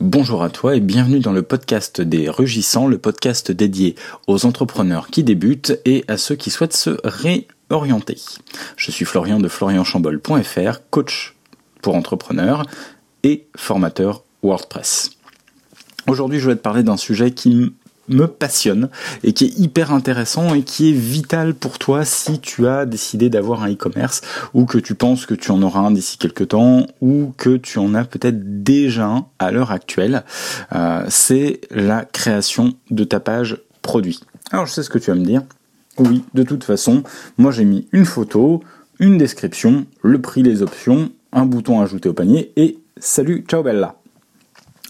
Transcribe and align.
Bonjour 0.00 0.42
à 0.42 0.48
toi 0.48 0.76
et 0.76 0.80
bienvenue 0.80 1.20
dans 1.20 1.34
le 1.34 1.42
podcast 1.42 2.00
des 2.00 2.30
Rugissants, 2.30 2.86
le 2.86 2.96
podcast 2.96 3.52
dédié 3.52 3.96
aux 4.28 4.46
entrepreneurs 4.46 5.08
qui 5.08 5.22
débutent 5.22 5.78
et 5.84 6.06
à 6.08 6.16
ceux 6.16 6.36
qui 6.36 6.48
souhaitent 6.48 6.72
se 6.72 6.96
réorienter. 7.04 8.16
Je 8.78 8.90
suis 8.90 9.04
Florian 9.04 9.40
de 9.40 9.48
florianchambol.fr, 9.48 10.80
coach 10.88 11.36
pour 11.82 11.96
entrepreneurs 11.96 12.64
et 13.24 13.44
formateur 13.54 14.24
WordPress. 14.42 15.10
Aujourd'hui, 16.06 16.40
je 16.40 16.48
vais 16.48 16.56
te 16.56 16.62
parler 16.62 16.82
d'un 16.82 16.96
sujet 16.96 17.32
qui 17.32 17.74
me 18.10 18.26
passionne 18.26 18.88
et 19.24 19.32
qui 19.32 19.46
est 19.46 19.58
hyper 19.58 19.92
intéressant 19.92 20.54
et 20.54 20.62
qui 20.62 20.90
est 20.90 20.94
vital 20.94 21.54
pour 21.54 21.78
toi 21.78 22.04
si 22.04 22.40
tu 22.40 22.66
as 22.66 22.86
décidé 22.86 23.30
d'avoir 23.30 23.62
un 23.62 23.72
e-commerce 23.72 24.20
ou 24.54 24.66
que 24.66 24.78
tu 24.78 24.94
penses 24.94 25.26
que 25.26 25.34
tu 25.34 25.50
en 25.50 25.62
auras 25.62 25.80
un 25.80 25.90
d'ici 25.90 26.18
quelques 26.18 26.48
temps 26.48 26.86
ou 27.00 27.32
que 27.36 27.56
tu 27.56 27.78
en 27.78 27.94
as 27.94 28.04
peut-être 28.04 28.62
déjà 28.62 29.06
un 29.06 29.26
à 29.38 29.50
l'heure 29.50 29.70
actuelle. 29.70 30.24
Euh, 30.72 31.04
c'est 31.08 31.60
la 31.70 32.04
création 32.04 32.74
de 32.90 33.04
ta 33.04 33.20
page 33.20 33.58
produit. 33.82 34.20
Alors 34.50 34.66
je 34.66 34.72
sais 34.72 34.82
ce 34.82 34.90
que 34.90 34.98
tu 34.98 35.10
vas 35.10 35.16
me 35.16 35.24
dire. 35.24 35.42
Oui, 35.98 36.24
de 36.34 36.42
toute 36.42 36.64
façon, 36.64 37.02
moi 37.38 37.50
j'ai 37.52 37.64
mis 37.64 37.86
une 37.92 38.04
photo, 38.04 38.62
une 38.98 39.18
description, 39.18 39.86
le 40.02 40.20
prix, 40.20 40.42
les 40.42 40.62
options, 40.62 41.10
un 41.32 41.46
bouton 41.46 41.80
ajouté 41.80 42.08
au 42.08 42.12
panier 42.12 42.52
et 42.56 42.78
salut, 42.98 43.44
ciao 43.46 43.62
bella. 43.62 43.96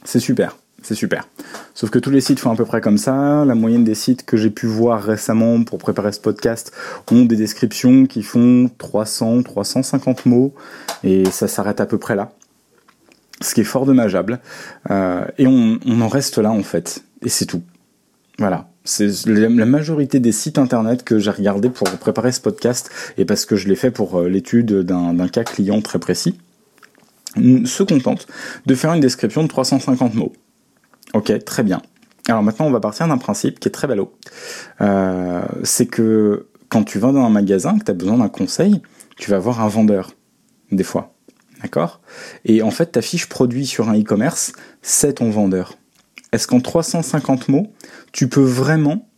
C'est 0.05 0.21
super. 0.21 0.60
C'est 0.83 0.95
super. 0.95 1.29
Sauf 1.75 1.91
que 1.91 1.99
tous 1.99 2.11
les 2.11 2.21
sites 2.21 2.41
font 2.41 2.51
à 2.51 2.57
peu 2.57 2.65
près 2.65 2.81
comme 2.81 2.99
ça. 2.99 3.45
La 3.45 3.55
moyenne 3.55 3.85
des 3.85 3.95
sites 3.95 4.25
que 4.25 4.37
j'ai 4.37 4.51
pu 4.51 4.67
voir 4.67 5.03
récemment 5.03 5.63
pour 5.63 5.79
préparer 5.79 6.13
ce 6.13 6.21
podcast 6.21 6.73
ont 7.11 7.25
des 7.25 7.37
descriptions 7.37 8.07
qui 8.07 8.23
font 8.23 8.71
300, 8.79 9.43
350 9.43 10.27
mots 10.27 10.55
et 11.05 11.25
ça 11.27 11.49
s'arrête 11.49 11.81
à 11.81 11.87
peu 11.87 11.99
près 11.99 12.17
là. 12.17 12.33
Ce 13.43 13.55
qui 13.55 13.61
est 13.61 13.65
fort 13.65 13.87
dommageable. 13.87 14.41
Euh, 14.91 15.25
et 15.39 15.47
on, 15.47 15.79
en 16.01 16.09
reste 16.09 16.39
là 16.39 16.51
en 16.51 16.63
fait. 16.63 17.05
Et 17.23 17.29
c'est 17.29 17.47
tout. 17.47 17.63
Voilà. 18.39 18.69
C'est 18.85 19.27
la 19.27 19.67
majorité 19.67 20.19
des 20.21 20.33
sites 20.33 20.59
internet 20.59 21.05
que 21.05 21.19
j'ai 21.19 21.31
regardé 21.31 21.69
pour 21.69 21.89
préparer 21.91 22.33
ce 22.33 22.41
podcast 22.41 22.91
et 23.19 23.27
parce 23.27 23.45
que 23.45 23.55
je 23.55 23.69
l'ai 23.69 23.77
fait 23.77 23.91
pour 23.91 24.19
euh, 24.19 24.29
l'étude 24.29 24.81
d'un 24.81 25.29
cas 25.29 25.45
client 25.45 25.83
très 25.83 25.99
précis 25.99 26.39
se 27.37 27.83
contentent 27.83 28.27
de 28.67 28.75
faire 28.75 28.93
une 28.93 29.01
description 29.01 29.43
de 29.43 29.49
350 29.49 30.15
mots. 30.15 30.33
Ok, 31.15 31.33
très 31.45 31.63
bien. 31.63 31.83
Alors 32.29 32.43
maintenant, 32.43 32.67
on 32.67 32.71
va 32.71 32.81
partir 32.81 33.09
d'un 33.09 33.19
principe 33.19 33.59
qui 33.59 33.69
est 33.69 33.73
très 33.73 33.89
ballot. 33.89 34.13
Euh, 34.81 35.43
c'est 35.65 35.87
que 35.87 36.49
quand 36.69 36.85
tu 36.85 36.99
vas 36.99 37.13
dans 37.13 37.25
un 37.25 37.31
magasin, 37.31 37.79
que 37.79 37.85
tu 37.85 37.91
as 37.91 37.95
besoin 37.95 38.19
d'un 38.19 38.29
conseil, 38.29 38.81
tu 39.19 39.31
vas 39.31 39.39
voir 39.39 39.61
un 39.61 39.69
vendeur, 39.69 40.13
des 40.71 40.85
fois. 40.85 41.15
D'accord? 41.63 42.01
Et 42.45 42.63
en 42.63 42.71
fait, 42.71 42.93
ta 42.93 43.03
fiche 43.03 43.29
produit 43.29 43.67
sur 43.67 43.89
un 43.89 43.99
e-commerce, 43.99 44.53
c'est 44.83 45.15
ton 45.15 45.31
vendeur. 45.31 45.77
Est-ce 46.33 46.47
qu'en 46.47 46.61
350 46.61 47.49
mots, 47.49 47.73
tu 48.13 48.29
peux 48.29 48.43
vraiment 48.43 49.09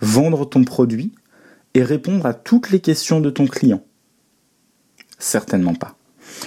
vendre 0.00 0.48
ton 0.48 0.64
produit 0.64 1.12
et 1.74 1.82
répondre 1.82 2.24
à 2.26 2.32
toutes 2.32 2.70
les 2.70 2.80
questions 2.80 3.20
de 3.20 3.30
ton 3.30 3.46
client? 3.46 3.84
Certainement 5.18 5.74
pas. 5.74 5.96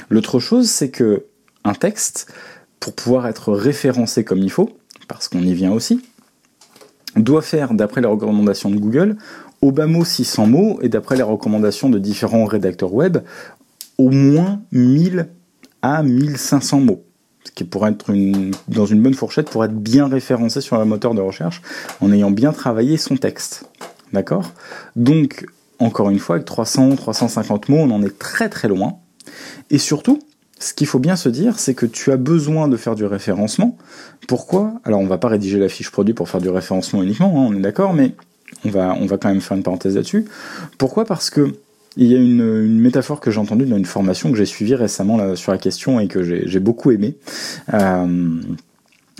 L'autre 0.10 0.40
chose, 0.40 0.70
c'est 0.70 0.90
que 0.90 1.26
un 1.64 1.74
texte, 1.74 2.34
pour 2.80 2.94
pouvoir 2.94 3.28
être 3.28 3.54
référencé 3.54 4.24
comme 4.24 4.40
il 4.40 4.52
faut, 4.52 4.78
parce 5.08 5.28
qu'on 5.28 5.42
y 5.42 5.54
vient 5.54 5.72
aussi, 5.72 6.02
doit 7.16 7.42
faire, 7.42 7.74
d'après 7.74 8.02
les 8.02 8.08
recommandations 8.08 8.70
de 8.70 8.78
Google, 8.78 9.18
au 9.62 9.72
bas 9.72 9.88
mot 9.88 10.06
600 10.06 10.48
mots, 10.48 10.80
et 10.82 10.90
d'après 10.90 11.16
les 11.16 11.24
recommandations 11.24 11.90
de 11.90 12.00
différents 12.00 12.46
rédacteurs 12.46 12.94
web, 12.94 13.20
au 13.98 14.10
moins 14.10 14.62
1000 14.72 15.30
à 15.82 16.04
1500 16.04 16.82
mots. 16.82 17.04
Ce 17.44 17.52
qui 17.52 17.64
pourrait 17.64 17.92
être 17.92 18.14
dans 18.68 18.86
une 18.86 19.02
bonne 19.02 19.14
fourchette 19.14 19.50
pour 19.50 19.64
être 19.64 19.74
bien 19.74 20.08
référencé 20.08 20.62
sur 20.62 20.80
un 20.80 20.86
moteur 20.86 21.14
de 21.14 21.22
recherche 21.22 21.62
en 22.02 22.12
ayant 22.12 22.30
bien 22.30 22.52
travaillé 22.52 22.98
son 22.98 23.16
texte. 23.16 23.70
D'accord? 24.14 24.52
Donc, 24.96 25.46
encore 25.80 26.10
une 26.10 26.20
fois, 26.20 26.36
avec 26.36 26.46
300, 26.46 26.96
350 26.96 27.70
mots, 27.70 27.78
on 27.78 27.92
en 27.92 28.04
est 28.04 28.20
très 28.20 28.50
très 28.50 28.68
loin. 28.68 28.98
Et 29.70 29.78
surtout, 29.78 30.20
ce 30.60 30.74
qu'il 30.74 30.88
faut 30.88 31.00
bien 31.00 31.16
se 31.16 31.30
dire, 31.30 31.60
c'est 31.60 31.74
que 31.74 31.86
tu 31.86 32.12
as 32.12 32.18
besoin 32.18 32.68
de 32.68 32.78
faire 32.78 32.96
du 32.96 33.06
référencement. 33.06 33.78
Pourquoi? 34.28 34.74
Alors, 34.84 35.00
on 35.00 35.08
va 35.08 35.18
pas 35.18 35.28
rédiger 35.28 35.60
la 35.60 35.70
fiche 35.70 35.92
produit 35.92 36.14
pour 36.14 36.30
faire 36.30 36.42
du 36.42 36.50
référencement 36.50 37.04
uniquement, 37.04 37.28
hein, 37.28 37.48
on 37.50 37.56
est 37.56 37.62
d'accord, 37.62 37.94
mais 37.94 38.14
on 38.66 38.70
va, 38.70 39.18
quand 39.18 39.30
même 39.30 39.42
faire 39.42 39.58
une 39.58 39.64
parenthèse 39.64 39.96
là-dessus. 39.96 40.26
Pourquoi? 40.78 41.06
Parce 41.06 41.30
que 41.30 41.54
il 42.00 42.12
y 42.12 42.16
a 42.16 42.20
une, 42.20 42.80
métaphore 42.80 43.20
que 43.20 43.32
j'ai 43.32 43.40
entendue 43.40 43.66
dans 43.66 43.78
une 43.78 43.86
formation 43.86 44.32
que 44.32 44.38
j'ai 44.38 44.46
suivie 44.46 44.76
récemment 44.76 45.36
sur 45.36 45.52
la 45.52 45.58
question 45.58 46.00
et 46.00 46.08
que 46.08 46.22
j'ai 46.24 46.60
beaucoup 46.60 46.92
aimé. 46.92 47.16
Euh, 47.74 48.40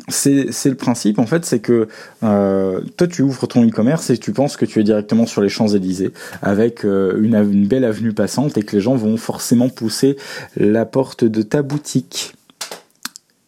c'est 0.10 0.66
le 0.66 0.76
principe 0.76 1.20
en 1.20 1.26
fait, 1.26 1.46
c'est 1.46 1.60
que 1.60 1.88
euh, 2.24 2.82
toi 2.98 3.08
tu 3.08 3.24
ouvres 3.24 3.48
ton 3.48 3.66
e-commerce 3.68 4.10
et 4.10 4.18
tu 4.18 4.32
penses 4.32 4.56
que 4.56 4.66
tu 4.66 4.80
es 4.80 4.84
directement 4.84 5.26
sur 5.26 5.42
les 5.42 5.50
Champs-Élysées 5.50 6.12
avec 6.42 6.86
euh, 6.86 7.20
une, 7.22 7.68
belle 7.68 7.84
avenue 7.84 8.14
passante 8.14 8.58
et 8.58 8.64
que 8.64 8.76
les 8.76 8.82
gens 8.82 8.96
vont 8.96 9.18
forcément 9.18 9.70
pousser 9.70 10.16
la 10.56 10.86
porte 10.86 11.24
de 11.24 11.42
ta 11.42 11.62
boutique. 11.62 12.34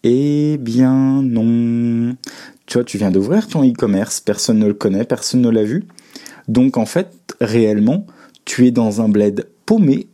Eh 0.03 0.57
bien 0.59 1.21
non. 1.21 2.15
Tu 2.65 2.77
vois, 2.77 2.83
tu 2.83 2.97
viens 2.97 3.11
d'ouvrir 3.11 3.47
ton 3.47 3.63
e-commerce, 3.63 4.19
personne 4.19 4.59
ne 4.59 4.67
le 4.67 4.73
connaît, 4.73 5.03
personne 5.03 5.41
ne 5.41 5.49
l'a 5.49 5.63
vu. 5.63 5.85
Donc 6.47 6.77
en 6.77 6.85
fait, 6.85 7.35
réellement, 7.41 8.05
tu 8.45 8.67
es 8.67 8.71
dans 8.71 9.01
un 9.01 9.09
bled 9.09 9.47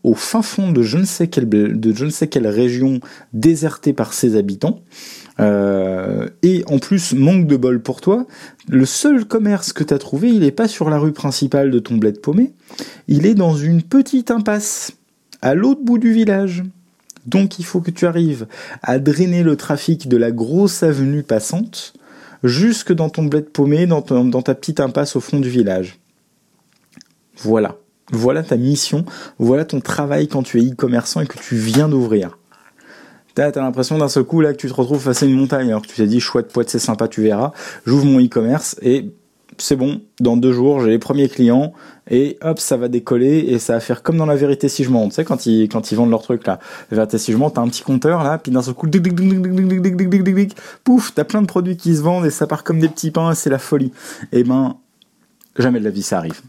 au 0.04 0.14
fin 0.14 0.42
fond 0.42 0.72
de 0.72 0.82
je 0.82 0.98
ne 0.98 1.06
sais 1.06 1.28
quelle, 1.28 2.48
région 2.48 3.00
désertée 3.34 3.94
par 3.94 4.14
ses 4.14 4.36
habitants 4.36 4.82
euh, 5.40 6.30
et 6.44 6.64
en 6.68 6.80
plus, 6.80 7.14
manque 7.14 7.48
de 7.48 7.58
bol 7.58 7.82
pour 7.82 8.02
toi, 8.02 8.26
le 8.70 8.86
seul 8.86 9.26
commerce 9.26 9.74
que 9.74 9.84
tu 9.84 9.94
as 9.94 9.98
trouvé, 9.98 10.30
il 10.30 10.40
n'est 10.40 10.52
pas 10.52 10.68
sur 10.68 10.90
la 10.90 10.98
rue 10.98 11.12
principale 11.12 11.72
de 11.72 11.80
ton 11.80 11.96
bled 11.96 12.22
paumé, 12.22 12.54
il 13.08 13.26
est 13.26 13.36
dans 13.36 13.56
une 13.56 13.82
petite 13.82 14.32
impasse, 14.32 14.94
à 15.42 15.54
l'autre 15.54 15.82
bout 15.84 15.98
du 15.98 16.14
village. 16.14 16.64
Donc 17.26 17.60
il 17.60 17.66
faut 17.66 17.82
que 17.82 17.92
tu 17.92 18.06
arrives 18.06 18.48
à 18.82 19.00
drainer 19.00 19.44
le 19.44 19.56
trafic 19.56 20.08
de 20.08 20.16
la 20.16 20.32
grosse 20.32 20.84
avenue 20.84 21.24
passante 21.24 21.94
jusque 22.44 22.94
dans 22.94 23.10
ton 23.10 23.24
bled 23.24 23.50
paumé, 23.50 23.88
dans 23.88 24.02
ta 24.02 24.56
petite 24.56 24.80
impasse 24.80 25.16
au 25.16 25.20
fond 25.20 25.40
du 25.40 25.50
village. 25.50 26.00
Voilà. 27.38 27.78
Voilà 28.12 28.44
ta 28.44 28.56
mission, 28.56 29.04
voilà 29.40 29.66
ton 29.66 29.82
travail 29.82 30.28
quand 30.28 30.44
tu 30.44 30.62
es 30.62 30.72
e-commerçant 30.72 31.22
et 31.22 31.28
que 31.28 31.40
tu 31.40 31.56
viens 31.56 31.90
d'ouvrir. 31.90 32.38
T'as 33.34 33.50
as, 33.50 33.62
l'impression 33.62 33.98
d'un 33.98 34.08
seul 34.08 34.24
coup 34.24 34.42
là 34.42 34.54
que 34.54 34.58
tu 34.58 34.70
te 34.70 34.74
retrouves 34.74 35.02
face 35.02 35.24
à 35.24 35.26
une 35.26 35.36
montagne 35.36 35.68
alors 35.68 35.82
que 35.82 35.88
tu 35.88 35.96
t'es 35.96 36.08
dit 36.08 36.22
chouette 36.22 36.54
poète 36.54 36.70
c'est 36.70 36.80
sympa 36.80 37.08
tu 37.08 37.22
verras. 37.22 37.52
J'ouvre 37.86 38.06
mon 38.06 38.24
e-commerce 38.24 38.78
et 38.82 39.12
c'est 39.58 39.76
bon, 39.76 40.02
dans 40.20 40.38
deux 40.38 40.54
jours 40.54 40.82
j'ai 40.82 40.92
les 40.92 41.00
premiers 41.00 41.28
clients 41.28 41.74
et 42.10 42.38
hop 42.42 42.60
ça 42.60 42.78
va 42.78 42.88
décoller 42.88 43.40
et 43.40 43.60
ça 43.60 43.74
va 43.74 43.80
faire 43.80 44.04
comme 44.04 44.18
dans 44.18 44.26
la 44.26 44.36
vérité 44.36 44.70
si 44.70 44.84
je 44.84 44.90
monte. 44.90 45.10
Tu 45.10 45.16
sais 45.16 45.26
quand 45.26 45.48
ils 45.48 45.68
quand 45.68 45.92
ils 45.92 45.96
vendent 45.96 46.12
leur 46.12 46.22
truc 46.22 46.46
là, 46.46 46.60
la 46.92 46.96
vérité 46.96 47.18
si 47.18 47.34
je 47.34 47.38
monte 47.38 47.56
t'as 47.56 47.62
un 47.62 47.68
petit 47.68 47.84
compteur 47.84 48.24
là 48.24 48.38
puis 48.38 48.52
d'un 48.52 48.62
seul 48.62 48.76
coup 48.76 48.88
pouf 50.84 51.14
t'as 51.14 51.24
plein 51.24 51.42
de 51.42 51.48
produits 51.48 51.76
qui 51.76 51.96
se 51.96 52.02
vendent 52.02 52.26
et 52.26 52.32
ça 52.32 52.48
part 52.48 52.64
comme 52.64 52.80
des 52.80 52.90
petits 52.90 53.12
pains 53.12 53.34
c'est 53.34 53.50
la 53.50 53.60
folie. 53.60 53.92
Et 54.32 54.44
ben 54.44 54.78
jamais 55.58 55.80
de 55.80 55.86
la 55.86 55.92
vie 55.92 56.04
ça 56.04 56.20
arrive, 56.20 56.40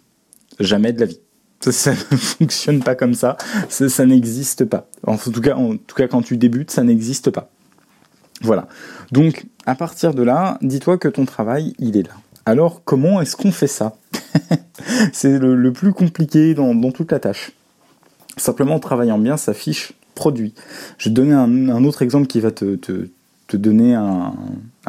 jamais 0.61 0.93
de 0.93 1.01
la 1.01 1.07
vie. 1.07 1.19
Ça, 1.61 1.91
ne 2.11 2.17
fonctionne 2.17 2.83
pas 2.83 2.95
comme 2.95 3.15
ça. 3.15 3.37
Ça, 3.69 4.07
n'existe 4.07 4.65
pas. 4.65 4.87
En 5.07 5.17
tout 5.17 5.41
cas, 5.41 6.09
quand 6.09 6.23
tu 6.23 6.37
débutes, 6.37 6.71
ça 6.71 6.83
n'existe 6.83 7.31
pas. 7.31 7.51
Voilà. 8.43 8.69
Donc, 9.13 9.47
à 9.65 9.75
partir 9.75 10.15
de 10.15 10.23
là, 10.23 10.59
dis-toi 10.63 10.99
que 10.99 11.09
ton 11.09 11.25
travail, 11.25 11.75
il 11.79 11.97
est 11.97 12.03
là. 12.03 12.15
Alors, 12.45 12.83
comment 12.85 13.21
est-ce 13.21 13.35
qu'on 13.37 13.53
fait 13.53 13.67
ça? 13.67 13.97
C'est 15.13 15.39
le, 15.39 15.73
plus 15.73 15.93
compliqué 15.93 16.55
dans, 16.55 16.93
toute 16.93 17.11
la 17.11 17.19
tâche. 17.19 17.53
Simplement 18.37 18.75
en 18.75 18.81
travaillant 18.81 19.19
bien 19.19 19.37
sa 19.37 19.55
fiche 19.55 19.93
produit. 20.15 20.55
Je 20.99 21.09
vais 21.09 21.15
te 21.15 21.21
donner 21.21 21.35
un, 21.35 21.85
autre 21.85 22.03
exemple 22.03 22.27
qui 22.27 22.41
va 22.41 22.51
te 22.51 23.09
donner 23.55 23.95
un, 23.95 24.35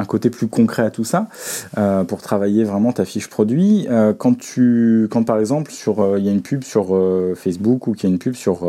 côté 0.08 0.30
plus 0.30 0.48
concret 0.48 0.84
à 0.84 0.90
tout 0.90 1.04
ça 1.04 1.28
euh, 1.78 2.04
pour 2.04 2.22
travailler 2.22 2.64
vraiment 2.64 2.92
ta 2.92 3.06
fiche 3.06 3.30
produit. 3.30 3.88
Euh, 3.90 4.14
quand 4.14 4.38
tu, 4.38 5.08
quand 5.12 5.24
par 5.24 5.40
exemple 5.40 5.72
sur, 5.72 6.02
euh, 6.02 6.20
il 6.20 6.26
y 6.26 6.30
a 6.30 6.32
une 6.32 6.42
pub 6.42 6.64
sur 6.64 6.88
Facebook 7.36 7.88
ou 7.88 7.94
qu'il 7.94 8.10
y 8.10 8.12
a 8.12 8.14
une 8.14 8.20
pub 8.20 8.36
sur 8.36 8.68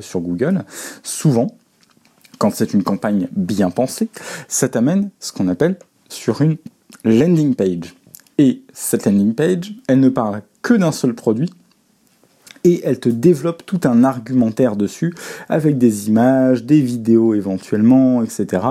sur 0.00 0.20
Google, 0.20 0.64
souvent, 1.02 1.48
quand 2.38 2.54
c'est 2.54 2.74
une 2.74 2.84
campagne 2.84 3.28
bien 3.34 3.70
pensée, 3.70 4.08
ça 4.46 4.68
t'amène 4.68 5.10
ce 5.18 5.32
qu'on 5.32 5.48
appelle 5.48 5.76
sur 6.08 6.40
une 6.42 6.56
landing 7.04 7.54
page. 7.54 7.94
Et 8.38 8.62
cette 8.72 9.06
landing 9.06 9.34
page, 9.34 9.74
elle 9.88 10.00
ne 10.00 10.08
parle 10.08 10.42
que 10.62 10.74
d'un 10.74 10.92
seul 10.92 11.14
produit, 11.14 11.50
et 12.68 12.82
elle 12.84 13.00
te 13.00 13.08
développe 13.08 13.64
tout 13.64 13.80
un 13.84 14.04
argumentaire 14.04 14.76
dessus 14.76 15.14
avec 15.48 15.78
des 15.78 16.08
images, 16.08 16.64
des 16.64 16.82
vidéos 16.82 17.34
éventuellement, 17.34 18.22
etc. 18.22 18.62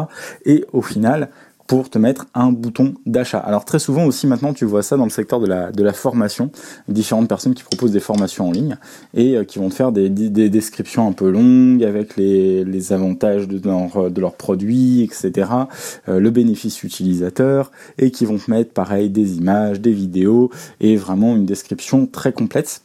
Et 0.45 0.65
au 0.71 0.83
final, 0.83 1.29
pour 1.65 1.89
te 1.89 1.97
mettre 1.97 2.27
un 2.33 2.53
bouton 2.53 2.93
d'achat. 3.05 3.39
Alors 3.39 3.65
très 3.65 3.79
souvent 3.79 4.05
aussi 4.05 4.25
maintenant 4.25 4.53
tu 4.53 4.63
vois 4.63 4.83
ça 4.83 4.95
dans 4.95 5.03
le 5.03 5.09
secteur 5.09 5.41
de 5.41 5.47
la, 5.47 5.93
formation, 5.93 6.49
différentes 6.87 7.27
personnes 7.27 7.55
qui 7.55 7.63
proposent 7.63 7.91
des 7.91 7.99
formations 7.99 8.47
en 8.47 8.51
ligne 8.51 8.77
et 9.13 9.35
euh, 9.35 9.43
qui 9.43 9.59
vont 9.59 9.67
te 9.67 9.73
faire 9.73 9.91
des, 9.91 10.09
des, 10.09 10.49
descriptions 10.49 11.07
un 11.07 11.11
peu 11.11 11.29
longues 11.29 11.83
avec 11.83 12.15
les, 12.15 12.93
avantages 12.93 13.49
de 13.49 14.21
leurs 14.21 14.35
produits, 14.35 15.01
etc., 15.01 15.49
euh, 16.07 16.19
le 16.19 16.29
bénéfice 16.29 16.83
utilisateur 16.83 17.71
et 17.97 18.11
qui 18.11 18.25
vont 18.25 18.37
te 18.37 18.49
mettre 18.49 18.71
pareil 18.71 19.09
des 19.09 19.35
images, 19.37 19.81
des 19.81 19.91
vidéos 19.91 20.49
et 20.79 20.95
vraiment 20.95 21.35
une 21.35 21.45
description 21.45 22.05
très 22.05 22.31
complète 22.31 22.81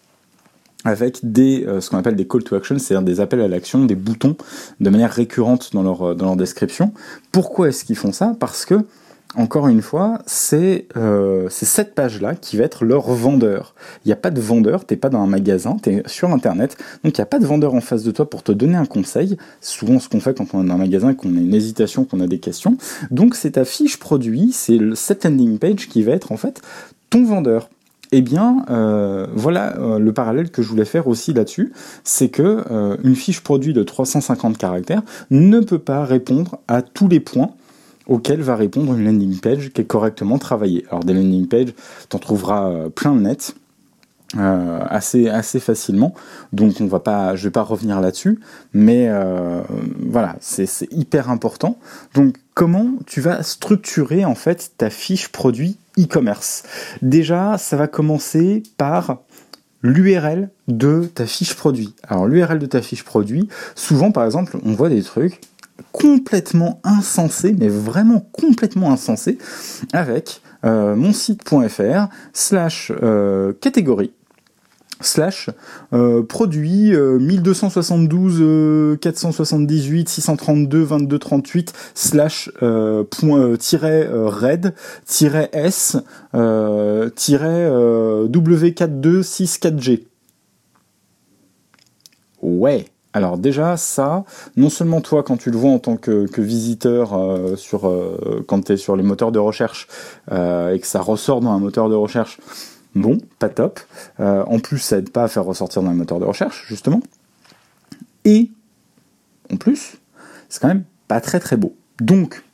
avec 0.84 1.20
des 1.22 1.64
euh, 1.66 1.80
ce 1.80 1.90
qu'on 1.90 1.98
appelle 1.98 2.16
des 2.16 2.26
call 2.26 2.42
to 2.42 2.56
action, 2.56 2.78
c'est-à-dire 2.78 3.04
des 3.04 3.20
appels 3.20 3.40
à 3.40 3.48
l'action, 3.48 3.84
des 3.84 3.94
boutons 3.94 4.36
de 4.80 4.90
manière 4.90 5.10
récurrente 5.10 5.70
dans 5.72 5.82
leur 5.82 6.02
euh, 6.02 6.14
dans 6.14 6.26
leur 6.26 6.36
description. 6.36 6.92
Pourquoi 7.30 7.68
est-ce 7.68 7.84
qu'ils 7.84 7.96
font 7.96 8.12
ça? 8.12 8.34
Parce 8.38 8.64
que 8.64 8.84
encore 9.34 9.68
une 9.68 9.80
fois, 9.80 10.18
c'est 10.26 10.86
euh, 10.96 11.46
cette 11.48 11.94
page-là 11.94 12.34
qui 12.34 12.58
va 12.58 12.64
être 12.64 12.84
leur 12.84 13.10
vendeur. 13.12 13.74
Il 14.04 14.08
n'y 14.08 14.12
a 14.12 14.16
pas 14.16 14.30
de 14.30 14.40
vendeur, 14.42 14.84
t'es 14.84 14.96
pas 14.96 15.08
dans 15.08 15.20
un 15.20 15.26
magasin, 15.26 15.78
tu 15.82 15.90
es 15.90 16.02
sur 16.06 16.30
Internet, 16.30 16.76
donc 17.02 17.16
il 17.16 17.20
n'y 17.20 17.22
a 17.22 17.26
pas 17.26 17.38
de 17.38 17.46
vendeur 17.46 17.72
en 17.74 17.80
face 17.80 18.02
de 18.02 18.10
toi 18.10 18.28
pour 18.28 18.42
te 18.42 18.52
donner 18.52 18.76
un 18.76 18.84
conseil. 18.84 19.38
Souvent 19.62 19.98
ce 20.00 20.08
qu'on 20.10 20.20
fait 20.20 20.36
quand 20.36 20.52
on 20.52 20.62
est 20.62 20.68
dans 20.68 20.74
un 20.74 20.78
magasin, 20.78 21.14
qu'on 21.14 21.34
a 21.34 21.40
une 21.40 21.54
hésitation, 21.54 22.04
qu'on 22.04 22.20
a 22.20 22.26
des 22.26 22.40
questions. 22.40 22.76
Donc 23.10 23.34
c'est 23.34 23.52
ta 23.52 23.64
fiche 23.64 23.98
produit, 23.98 24.50
c'est 24.52 24.78
cette 24.94 25.24
landing 25.24 25.58
page 25.58 25.88
qui 25.88 26.02
va 26.02 26.12
être 26.12 26.30
en 26.30 26.36
fait 26.36 26.60
ton 27.08 27.24
vendeur. 27.24 27.70
Eh 28.14 28.20
bien, 28.20 28.66
euh, 28.68 29.26
voilà 29.32 29.78
euh, 29.78 29.98
le 29.98 30.12
parallèle 30.12 30.50
que 30.50 30.60
je 30.60 30.68
voulais 30.68 30.84
faire 30.84 31.08
aussi 31.08 31.32
là-dessus, 31.32 31.72
c'est 32.04 32.28
que 32.28 32.62
euh, 32.70 32.96
une 33.02 33.16
fiche 33.16 33.40
produit 33.40 33.72
de 33.72 33.82
350 33.82 34.58
caractères 34.58 35.00
ne 35.30 35.60
peut 35.60 35.78
pas 35.78 36.04
répondre 36.04 36.58
à 36.68 36.82
tous 36.82 37.08
les 37.08 37.20
points 37.20 37.52
auxquels 38.06 38.42
va 38.42 38.54
répondre 38.54 38.92
une 38.92 39.06
landing 39.06 39.40
page 39.40 39.72
qui 39.72 39.80
est 39.80 39.84
correctement 39.84 40.38
travaillée. 40.38 40.84
Alors 40.90 41.04
des 41.04 41.14
landing 41.14 41.48
pages, 41.48 41.72
t'en 42.10 42.18
trouveras 42.18 42.90
plein 42.94 43.14
de 43.14 43.20
net. 43.20 43.54
assez 44.36 45.28
assez 45.28 45.60
facilement 45.60 46.14
donc 46.54 46.76
on 46.80 46.86
va 46.86 47.00
pas 47.00 47.36
je 47.36 47.44
vais 47.44 47.50
pas 47.50 47.60
revenir 47.62 48.00
là-dessus 48.00 48.40
mais 48.72 49.10
voilà 50.08 50.36
c'est 50.40 50.90
hyper 50.90 51.28
important 51.28 51.76
donc 52.14 52.36
comment 52.54 52.92
tu 53.06 53.20
vas 53.20 53.42
structurer 53.42 54.24
en 54.24 54.34
fait 54.34 54.72
ta 54.78 54.88
fiche 54.88 55.28
produit 55.28 55.76
e-commerce. 55.98 56.62
Déjà, 57.02 57.58
ça 57.58 57.76
va 57.76 57.86
commencer 57.88 58.62
par 58.76 59.18
l'URL 59.82 60.50
de 60.68 61.10
ta 61.12 61.26
fiche 61.26 61.54
produit. 61.54 61.94
Alors 62.06 62.26
l'URL 62.26 62.58
de 62.58 62.66
ta 62.66 62.82
fiche 62.82 63.04
produit, 63.04 63.48
souvent 63.74 64.12
par 64.12 64.24
exemple, 64.24 64.56
on 64.64 64.72
voit 64.72 64.88
des 64.88 65.02
trucs 65.02 65.40
complètement 65.90 66.80
insensés, 66.84 67.54
mais 67.58 67.68
vraiment 67.68 68.20
complètement 68.32 68.92
insensés, 68.92 69.38
avec 69.92 70.40
euh, 70.64 70.94
mon 70.94 71.12
site.fr 71.12 72.08
slash 72.32 72.92
euh, 73.02 73.52
catégorie 73.60 74.12
slash 75.04 75.50
euh, 75.92 76.22
produit 76.22 76.92
1272 76.92 78.98
478 79.00 80.08
632 80.08 80.82
22 80.82 81.18
38 81.18 81.72
slash 81.94 82.50
euh, 82.62 83.04
point, 83.04 83.38
euh, 83.38 83.56
tiret 83.56 84.06
euh, 84.06 84.28
red 84.28 84.74
tiret 85.06 85.48
s 85.52 85.96
tiret 87.16 87.70
w4264g 88.28 90.02
ouais. 92.42 92.86
Alors 93.14 93.36
déjà 93.36 93.76
ça, 93.76 94.24
non 94.56 94.70
seulement 94.70 95.02
toi 95.02 95.22
quand 95.22 95.36
tu 95.36 95.50
le 95.50 95.58
vois 95.58 95.70
en 95.70 95.78
tant 95.78 95.98
que, 95.98 96.26
que 96.26 96.40
visiteur 96.40 97.10
sur 97.56 97.92
quand 98.48 98.64
tu 98.64 98.72
es 98.72 98.78
sur 98.78 98.96
les 98.96 99.02
moteurs 99.02 99.32
de 99.32 99.38
recherche 99.38 99.86
et 100.30 100.78
que 100.80 100.86
ça 100.86 101.02
ressort 101.02 101.42
dans 101.42 101.50
un 101.50 101.58
moteur 101.58 101.90
de 101.90 101.94
recherche, 101.94 102.38
bon, 102.94 103.18
pas 103.38 103.48
top. 103.48 103.80
Euh, 104.20 104.44
en 104.44 104.58
plus, 104.58 104.78
ça 104.78 104.98
aide 104.98 105.10
pas 105.10 105.24
à 105.24 105.28
faire 105.28 105.44
ressortir 105.44 105.82
dans 105.82 105.90
le 105.90 105.96
moteur 105.96 106.18
de 106.18 106.24
recherche, 106.24 106.66
justement. 106.68 107.02
Et, 108.24 108.50
en 109.52 109.56
plus, 109.56 109.96
c'est 110.48 110.60
quand 110.60 110.68
même 110.68 110.84
pas 111.08 111.20
très 111.20 111.40
très 111.40 111.56
beau. 111.56 111.74
Donc, 112.00 112.44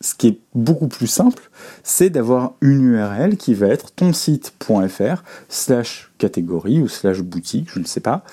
ce 0.00 0.14
qui 0.14 0.28
est 0.28 0.40
beaucoup 0.54 0.88
plus 0.88 1.06
simple, 1.06 1.50
c'est 1.82 2.10
d'avoir 2.10 2.54
une 2.60 2.82
URL 2.82 3.36
qui 3.36 3.54
va 3.54 3.68
être 3.68 3.92
ton 3.92 4.12
site.fr 4.12 5.22
slash 5.48 6.10
catégorie 6.18 6.80
ou 6.80 6.88
slash 6.88 7.20
boutique, 7.20 7.68
je 7.72 7.78
ne 7.78 7.84
sais 7.84 8.00
pas, 8.00 8.24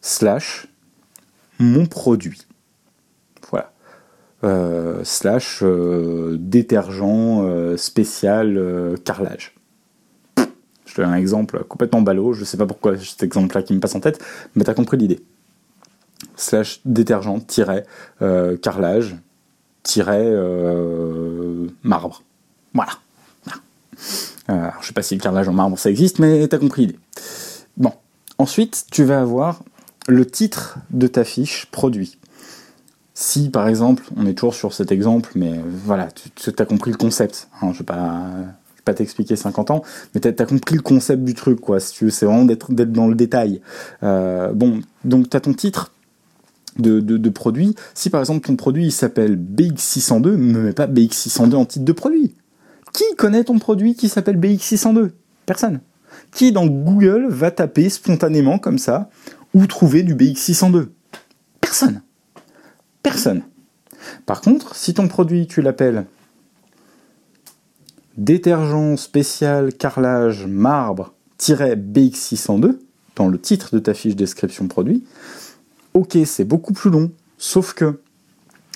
slash 0.00 0.68
mon 1.58 1.86
produit. 1.86 2.46
Voilà. 3.50 3.72
Euh, 4.44 5.02
slash 5.02 5.60
euh, 5.62 6.36
détergent 6.38 7.76
spécial 7.76 8.94
carrelage 9.04 9.55
un 11.02 11.14
exemple 11.14 11.64
complètement 11.64 12.02
ballot, 12.02 12.32
je 12.32 12.44
sais 12.44 12.56
pas 12.56 12.66
pourquoi 12.66 12.96
cet 12.96 13.22
exemple-là 13.22 13.62
qui 13.62 13.74
me 13.74 13.80
passe 13.80 13.94
en 13.94 14.00
tête, 14.00 14.22
mais 14.54 14.64
tu 14.64 14.70
as 14.70 14.74
compris 14.74 14.96
l'idée. 14.96 15.20
Slash 16.36 16.80
détergent, 16.84 17.40
tiret, 17.46 17.86
euh, 18.22 18.56
carrelage, 18.56 19.16
tiret, 19.82 20.24
euh, 20.24 21.66
marbre. 21.82 22.22
Voilà. 22.74 22.92
Euh, 24.48 24.68
je 24.80 24.86
sais 24.86 24.92
pas 24.92 25.02
si 25.02 25.14
le 25.14 25.20
carrelage 25.20 25.48
en 25.48 25.52
marbre 25.52 25.78
ça 25.78 25.90
existe, 25.90 26.18
mais 26.18 26.46
tu 26.46 26.54
as 26.54 26.58
compris 26.58 26.82
l'idée. 26.82 26.98
Bon. 27.76 27.92
Ensuite, 28.38 28.86
tu 28.90 29.02
vas 29.02 29.20
avoir 29.20 29.62
le 30.08 30.26
titre 30.26 30.78
de 30.90 31.06
ta 31.06 31.24
fiche 31.24 31.66
produit. 31.66 32.18
Si 33.14 33.48
par 33.48 33.66
exemple, 33.66 34.04
on 34.16 34.26
est 34.26 34.34
toujours 34.34 34.54
sur 34.54 34.74
cet 34.74 34.92
exemple, 34.92 35.32
mais 35.34 35.58
voilà, 35.84 36.08
tu, 36.12 36.50
as 36.56 36.64
compris 36.66 36.90
le 36.90 36.98
concept. 36.98 37.48
Hein, 37.62 37.72
je 37.72 37.78
vais 37.78 37.84
pas 37.84 38.26
pas 38.86 38.94
t'expliquer 38.94 39.36
50 39.36 39.70
ans, 39.72 39.82
mais 40.14 40.20
t'as 40.20 40.30
as 40.42 40.46
compris 40.46 40.76
le 40.76 40.80
concept 40.80 41.24
du 41.24 41.34
truc, 41.34 41.60
quoi. 41.60 41.80
Si 41.80 41.92
tu 41.92 42.04
veux, 42.04 42.10
c'est 42.10 42.24
vraiment 42.24 42.44
d'être 42.44 42.72
dans 42.72 43.08
le 43.08 43.14
détail. 43.14 43.60
Euh, 44.02 44.52
bon, 44.52 44.80
donc 45.04 45.28
t'as 45.28 45.40
ton 45.40 45.52
titre. 45.52 45.92
De, 46.78 47.30
produit. 47.30 47.74
Si 47.94 48.10
par 48.10 48.20
exemple 48.20 48.46
ton 48.46 48.54
produit 48.54 48.90
s'appelle 48.90 49.38
BX602, 49.38 50.36
ne 50.36 50.58
mets 50.60 50.74
pas 50.74 50.86
BX602 50.86 51.54
en 51.54 51.64
titre 51.64 51.86
de 51.86 51.92
produit. 51.92 52.34
Qui 52.92 53.04
connaît 53.16 53.44
ton 53.44 53.58
produit 53.58 53.94
qui 53.94 54.10
s'appelle 54.10 54.38
BX602 54.38 55.12
Personne. 55.46 55.80
Qui 56.32 56.52
dans 56.52 56.66
Google 56.66 57.28
va 57.30 57.50
taper 57.50 57.88
spontanément 57.88 58.58
comme 58.58 58.76
ça 58.78 59.08
ou 59.54 59.66
trouver 59.66 60.02
du 60.02 60.14
BX602 60.14 60.88
Personne. 61.62 62.02
Personne. 63.02 63.40
Par 64.26 64.42
contre, 64.42 64.76
si 64.76 64.92
ton 64.92 65.08
produit 65.08 65.46
tu 65.46 65.62
l'appelles 65.62 66.04
détergent 68.16 68.96
spécial 68.96 69.74
carrelage 69.74 70.46
marbre-BX602 70.46 72.78
dans 73.16 73.28
le 73.28 73.38
titre 73.40 73.74
de 73.74 73.78
ta 73.78 73.94
fiche 73.94 74.16
description 74.16 74.68
produit, 74.68 75.04
ok, 75.94 76.18
c'est 76.24 76.44
beaucoup 76.44 76.72
plus 76.72 76.90
long, 76.90 77.12
sauf 77.38 77.74
que 77.74 78.00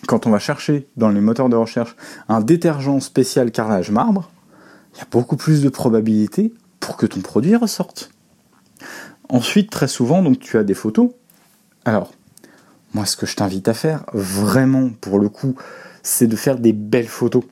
quand 0.07 0.27
on 0.27 0.31
va 0.31 0.39
chercher 0.39 0.89
dans 0.97 1.11
les 1.11 1.21
moteurs 1.21 1.51
de 1.51 1.57
recherche 1.57 1.97
un 2.29 2.41
détergent 2.41 3.01
spécial 3.01 3.51
carrelage 3.51 3.91
marbre, 3.91 4.31
il 4.95 4.99
y 4.99 5.03
a 5.03 5.07
beaucoup 5.11 5.37
plus 5.37 5.63
de 5.63 5.69
probabilités 5.69 6.55
pour 6.81 6.97
que 6.97 7.07
ton 7.07 7.21
produit 7.21 7.57
ressorte. 7.57 8.11
Ensuite, 9.29 9.71
très 9.71 9.89
souvent, 9.89 10.23
donc 10.23 10.41
tu 10.41 10.59
as 10.59 10.65
des 10.65 10.75
photos. 10.75 11.11
Alors, 11.85 12.13
moi, 12.95 13.07
ce 13.07 13.17
que 13.17 13.27
je 13.27 13.37
t'invite 13.37 13.69
à 13.69 13.75
faire, 13.75 14.05
vraiment, 14.13 14.91
pour 15.01 15.21
le 15.21 15.29
coup, 15.29 15.55
c'est 16.03 16.27
de 16.27 16.37
faire 16.37 16.59
des 16.59 16.73
belles 16.73 17.07
photos 17.07 17.45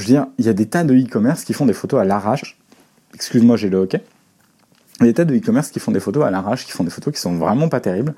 je 0.00 0.06
veux 0.06 0.12
dire, 0.12 0.26
il 0.38 0.46
y 0.46 0.48
a 0.48 0.52
des 0.52 0.66
tas 0.66 0.84
de 0.84 0.94
e-commerce 0.94 1.44
qui 1.44 1.52
font 1.52 1.66
des 1.66 1.72
photos 1.72 2.00
à 2.00 2.04
l'arrache. 2.04 2.58
Excuse-moi, 3.14 3.56
j'ai 3.56 3.68
le 3.68 3.78
hockey. 3.78 4.02
Il 5.00 5.06
y 5.06 5.08
a 5.08 5.12
des 5.12 5.14
tas 5.14 5.24
de 5.24 5.34
e-commerce 5.34 5.70
qui 5.70 5.80
font 5.80 5.92
des 5.92 6.00
photos 6.00 6.24
à 6.24 6.30
l'arrache, 6.30 6.66
qui 6.66 6.72
font 6.72 6.84
des 6.84 6.90
photos 6.90 7.14
qui 7.14 7.20
sont 7.20 7.36
vraiment 7.36 7.68
pas 7.68 7.80
terribles. 7.80 8.14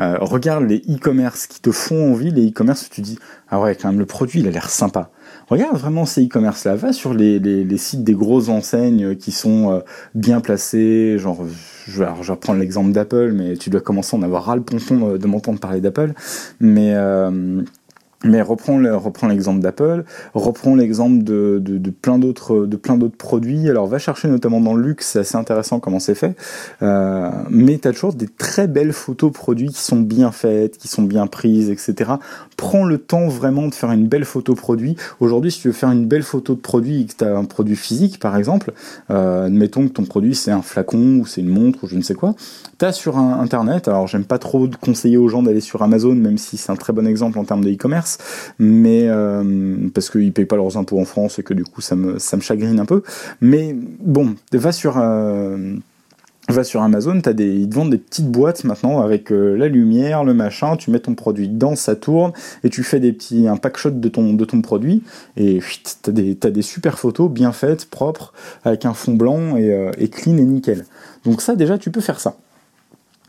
Euh, 0.00 0.16
regarde 0.20 0.64
les 0.64 0.82
e-commerce 0.88 1.46
qui 1.46 1.60
te 1.60 1.72
font 1.72 2.12
envie, 2.12 2.30
les 2.30 2.50
e-commerce 2.50 2.86
où 2.86 2.88
tu 2.90 3.00
dis 3.00 3.18
ah 3.48 3.60
ouais 3.60 3.74
quand 3.74 3.88
même 3.88 3.98
le 3.98 4.06
produit 4.06 4.40
il 4.40 4.46
a 4.46 4.50
l'air 4.50 4.70
sympa. 4.70 5.10
Regarde 5.48 5.76
vraiment 5.76 6.04
ces 6.04 6.24
e-commerce 6.26 6.64
là, 6.64 6.76
va 6.76 6.92
sur 6.92 7.14
les, 7.14 7.66
sites 7.78 8.04
des 8.04 8.12
grosses 8.14 8.48
enseignes 8.48 9.16
qui 9.16 9.32
sont 9.32 9.72
euh, 9.72 9.80
bien 10.14 10.40
placés, 10.40 11.18
genre 11.18 11.44
je, 11.88 11.98
vais 11.98 12.08
reprendre 12.08 12.60
l'exemple 12.60 12.92
d'Apple, 12.92 13.32
mais 13.32 13.56
tu 13.56 13.70
dois 13.70 13.80
commencer 13.80 14.14
à 14.14 14.20
en 14.20 14.22
avoir 14.22 14.44
ras 14.44 14.56
le 14.56 14.62
ponton 14.62 15.16
de 15.16 15.26
m'entendre 15.26 15.58
parler 15.58 15.80
d'Apple, 15.80 16.12
mais 16.60 16.92
euh, 16.94 17.62
mais 18.24 18.42
reprends 18.42 18.78
l'exemple 19.28 19.60
d'Apple, 19.60 20.04
reprends 20.34 20.74
l'exemple 20.74 21.22
de, 21.22 21.60
plein 22.02 22.18
d'autres 22.18 22.66
de 22.66 22.76
plein 22.76 22.96
d'autres 22.96 23.16
produits. 23.16 23.68
Alors 23.68 23.86
va 23.86 23.98
chercher 23.98 24.26
notamment 24.26 24.60
dans 24.60 24.74
le 24.74 24.82
luxe, 24.82 25.06
c'est 25.06 25.20
assez 25.20 25.36
intéressant 25.36 25.78
comment 25.78 26.00
c'est 26.00 26.16
fait. 26.16 26.36
Euh, 26.82 27.30
mais 27.48 27.78
tu 27.78 27.86
as 27.86 27.92
toujours 27.92 28.12
des 28.12 28.26
très 28.26 28.66
belles 28.66 28.92
photos 28.92 29.32
produits 29.32 29.68
qui 29.68 29.80
sont 29.80 30.00
bien 30.00 30.32
faites, 30.32 30.78
qui 30.78 30.88
sont 30.88 31.02
bien 31.02 31.28
prises, 31.28 31.70
etc. 31.70 32.12
Prends 32.56 32.84
le 32.84 32.98
temps 32.98 33.28
vraiment 33.28 33.68
de 33.68 33.74
faire 33.74 33.92
une 33.92 34.08
belle 34.08 34.24
photo 34.24 34.56
produit. 34.56 34.96
Aujourd'hui, 35.20 35.52
si 35.52 35.60
tu 35.60 35.68
veux 35.68 35.74
faire 35.74 35.90
une 35.92 36.06
belle 36.06 36.24
photo 36.24 36.56
de 36.56 36.60
produit 36.60 37.02
et 37.02 37.06
que 37.06 37.14
tu 37.14 37.24
as 37.24 37.36
un 37.36 37.44
produit 37.44 37.76
physique, 37.76 38.18
par 38.18 38.36
exemple, 38.36 38.72
euh, 39.10 39.46
admettons 39.46 39.86
que 39.86 39.92
ton 39.92 40.04
produit 40.04 40.34
c'est 40.34 40.50
un 40.50 40.62
flacon 40.62 41.18
ou 41.20 41.26
c'est 41.26 41.40
une 41.40 41.48
montre 41.48 41.84
ou 41.84 41.86
je 41.86 41.96
ne 41.96 42.02
sais 42.02 42.14
quoi, 42.14 42.34
tu 42.78 42.84
as 42.84 42.92
sur 42.92 43.16
Internet, 43.18 43.86
alors 43.86 44.06
j'aime 44.06 44.24
pas 44.24 44.38
trop 44.38 44.68
conseiller 44.80 45.16
aux 45.16 45.28
gens 45.28 45.42
d'aller 45.42 45.60
sur 45.60 45.82
Amazon, 45.82 46.14
même 46.14 46.38
si 46.38 46.56
c'est 46.56 46.72
un 46.72 46.76
très 46.76 46.92
bon 46.92 47.06
exemple 47.06 47.38
en 47.38 47.44
termes 47.44 47.64
de 47.64 47.70
e-commerce, 47.70 48.07
mais 48.58 49.04
euh, 49.08 49.76
parce 49.92 50.10
qu'ils 50.10 50.32
payent 50.32 50.46
pas 50.46 50.56
leurs 50.56 50.76
impôts 50.76 51.00
en 51.00 51.04
France 51.04 51.38
et 51.38 51.42
que 51.42 51.54
du 51.54 51.64
coup 51.64 51.80
ça 51.80 51.96
me 51.96 52.18
ça 52.18 52.36
me 52.36 52.42
chagrine 52.42 52.80
un 52.80 52.86
peu. 52.86 53.02
Mais 53.40 53.76
bon, 54.00 54.34
va 54.52 54.72
sur 54.72 54.98
euh, 54.98 55.74
va 56.48 56.64
sur 56.64 56.80
Amazon, 56.82 57.20
as 57.26 57.34
des, 57.34 57.54
ils 57.54 57.68
te 57.68 57.74
vendent 57.74 57.90
des 57.90 57.98
petites 57.98 58.30
boîtes 58.30 58.64
maintenant 58.64 59.02
avec 59.02 59.30
euh, 59.30 59.54
la 59.56 59.68
lumière, 59.68 60.24
le 60.24 60.32
machin, 60.32 60.76
tu 60.76 60.90
mets 60.90 61.00
ton 61.00 61.14
produit 61.14 61.48
dedans, 61.48 61.76
ça 61.76 61.94
tourne, 61.94 62.32
et 62.64 62.70
tu 62.70 62.82
fais 62.82 63.00
des 63.00 63.12
petits, 63.12 63.46
un 63.46 63.58
pack 63.58 63.76
shot 63.76 63.90
de 63.90 64.08
ton, 64.08 64.32
de 64.32 64.44
ton 64.46 64.62
produit, 64.62 65.02
et 65.36 65.60
t'as 66.02 66.12
des, 66.12 66.38
as 66.42 66.50
des 66.50 66.62
super 66.62 66.98
photos 66.98 67.30
bien 67.30 67.52
faites, 67.52 67.84
propres, 67.90 68.32
avec 68.64 68.86
un 68.86 68.94
fond 68.94 69.12
blanc 69.12 69.58
et, 69.58 69.90
et 69.98 70.08
clean 70.08 70.38
et 70.38 70.44
nickel. 70.44 70.86
Donc 71.24 71.42
ça 71.42 71.54
déjà 71.54 71.76
tu 71.76 71.90
peux 71.90 72.00
faire 72.00 72.18
ça. 72.18 72.36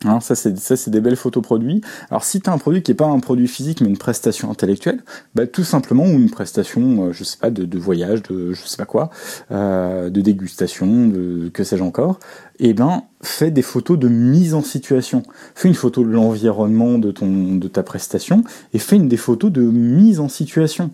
Hein, 0.05 0.19
ça, 0.21 0.35
c'est, 0.35 0.57
ça, 0.57 0.77
c'est 0.77 0.91
des 0.91 1.01
belles 1.01 1.17
photos 1.17 1.43
produits. 1.43 1.81
Alors, 2.09 2.23
si 2.23 2.39
tu 2.39 2.49
as 2.49 2.53
un 2.53 2.57
produit 2.57 2.81
qui 2.81 2.91
n'est 2.91 2.95
pas 2.95 3.07
un 3.07 3.19
produit 3.19 3.47
physique, 3.47 3.81
mais 3.81 3.89
une 3.89 3.97
prestation 3.97 4.49
intellectuelle, 4.49 5.03
bah, 5.35 5.45
tout 5.45 5.63
simplement, 5.63 6.05
ou 6.05 6.11
une 6.11 6.29
prestation, 6.29 7.07
euh, 7.07 7.13
je 7.13 7.23
sais 7.23 7.37
pas, 7.37 7.49
de, 7.49 7.65
de, 7.65 7.79
voyage, 7.79 8.23
de 8.23 8.53
je 8.53 8.65
sais 8.65 8.77
pas 8.77 8.85
quoi, 8.85 9.09
euh, 9.51 10.09
de 10.09 10.21
dégustation, 10.21 11.07
de 11.07 11.49
que 11.53 11.63
sais-je 11.63 11.83
encore, 11.83 12.19
eh 12.59 12.73
ben, 12.73 13.03
fais 13.21 13.51
des 13.51 13.61
photos 13.61 13.99
de 13.99 14.07
mise 14.07 14.53
en 14.53 14.61
situation. 14.61 15.23
Fais 15.55 15.67
une 15.67 15.75
photo 15.75 16.03
de 16.03 16.09
l'environnement 16.09 16.97
de, 16.97 17.11
ton, 17.11 17.55
de 17.55 17.67
ta 17.67 17.83
prestation 17.83 18.43
et 18.73 18.79
fais 18.79 18.95
une 18.95 19.07
des 19.07 19.17
photos 19.17 19.51
de 19.51 19.61
mise 19.61 20.19
en 20.19 20.29
situation. 20.29 20.91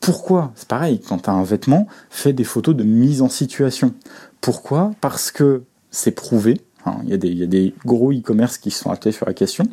Pourquoi? 0.00 0.52
C'est 0.54 0.68
pareil, 0.68 1.00
quand 1.00 1.18
tu 1.18 1.30
as 1.30 1.32
un 1.32 1.44
vêtement, 1.44 1.86
fais 2.10 2.32
des 2.32 2.44
photos 2.44 2.76
de 2.76 2.84
mise 2.84 3.22
en 3.22 3.28
situation. 3.28 3.94
Pourquoi? 4.40 4.92
Parce 5.00 5.30
que 5.30 5.62
c'est 5.90 6.10
prouvé, 6.10 6.60
il, 7.04 7.10
y 7.10 7.12
a 7.12 7.16
des, 7.16 7.28
il 7.28 7.38
y 7.38 7.42
a 7.42 7.46
des 7.46 7.74
gros 7.84 8.12
e-commerce 8.12 8.58
qui 8.58 8.70
sont 8.70 8.90
actés 8.90 9.12
sur 9.12 9.26
la 9.26 9.34
question. 9.34 9.64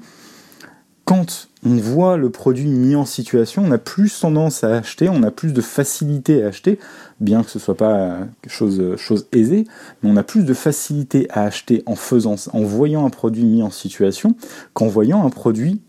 Quand 1.06 1.50
on 1.65 1.75
voit 1.75 2.15
le 2.15 2.30
produit 2.30 2.68
mis 2.68 2.96
en 2.96 3.06
situation, 3.06 3.63
on 3.65 3.72
a 3.72 3.77
plus 3.77 4.20
tendance 4.20 4.63
à 4.63 4.77
acheter, 4.77 5.10
on 5.10 5.24
a 5.24 5.32
plus 5.32 5.51
de 5.51 5.62
facilité 5.62 6.44
à 6.44 6.48
acheter, 6.48 6.80
bien 7.20 7.44
que 7.44 7.50
ce 7.50 7.60
soit 7.60 7.75
pas 7.75 8.20
chose, 8.48 8.96
chose 8.98 9.27
aisée, 9.34 9.65
mais 10.01 10.10
on 10.10 10.15
a 10.15 10.24
plus 10.24 10.44
de 10.44 10.53
facilité 10.53 11.27
à 11.32 11.44
acheter 11.44 11.84
en 11.86 11.96
faisant, 11.96 12.36
en 12.53 12.62
voyant 12.62 13.06
un 13.06 13.10
produit 13.10 13.44
mis 13.44 13.62
en 13.62 13.72
situation, 13.72 14.36
qu'en 14.74 14.88
voyant 14.88 15.25
un 15.25 15.30
produit 15.30 15.82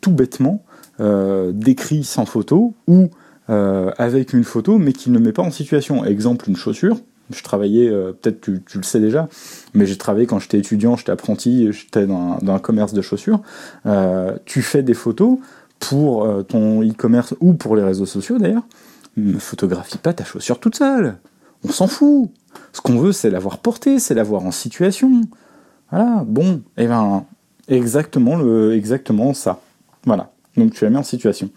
tout 0.00 0.12
bêtement 0.12 0.62
euh, 1.00 1.52
décrit 1.52 2.04
sans 2.04 2.24
photo 2.24 2.74
ou 2.86 3.10
euh, 3.50 3.90
avec 3.98 4.32
une 4.32 4.44
photo, 4.44 4.78
mais 4.78 4.92
qui 4.92 5.10
ne 5.10 5.18
met 5.18 5.32
pas 5.32 5.42
en 5.42 5.50
situation. 5.50 6.04
Exemple, 6.04 6.48
une 6.48 6.56
chaussure 6.56 6.98
je 7.34 7.42
travaillais, 7.42 7.88
euh, 7.88 8.12
peut-être 8.12 8.40
tu, 8.40 8.62
le 8.74 8.82
sais 8.82 9.00
déjà, 9.00 9.28
mais 9.74 9.86
j'ai 9.86 9.96
travaillé 9.96 10.26
quand 10.26 10.38
j'étais 10.38 10.58
étudiant, 10.58 10.96
j'étais 10.96 11.12
apprenti, 11.12 11.72
j'étais 11.72 12.06
dans, 12.06 12.38
dans, 12.42 12.54
un 12.54 12.58
commerce 12.58 12.92
de 12.92 13.02
chaussures. 13.02 13.40
Euh, 13.86 14.36
tu 14.44 14.62
fais 14.62 14.82
des 14.82 14.94
photos 14.94 15.38
pour 15.80 16.24
euh, 16.24 16.42
ton 16.42 16.82
e-commerce 16.82 17.34
ou 17.40 17.54
pour 17.54 17.76
les 17.76 17.82
réseaux 17.82 18.06
sociaux 18.06 18.38
d'ailleurs. 18.38 18.66
Ne 19.16 19.38
photographie 19.38 19.98
pas 19.98 20.12
ta 20.12 20.24
chaussure 20.24 20.58
toute 20.58 20.76
seule. 20.76 21.16
On 21.64 21.68
s'en 21.68 21.86
fout. 21.86 22.30
Ce 22.72 22.80
qu'on 22.80 22.98
veut, 22.98 23.12
c'est 23.12 23.30
l'avoir 23.30 23.58
portée, 23.58 23.98
c'est 23.98 24.14
l'avoir 24.14 24.44
en 24.44 24.50
situation. 24.50 25.22
Voilà. 25.90 26.24
Bon, 26.26 26.62
et 26.76 26.84
eh 26.84 26.86
ben 26.86 27.24
exactement 27.68 28.36
le, 28.36 28.74
exactement 28.74 29.34
ça. 29.34 29.60
Voilà. 30.04 30.30
Donc 30.56 30.72
tu 30.72 30.84
la 30.84 30.90
mets 30.90 30.98
en 30.98 31.02
situation. 31.02 31.50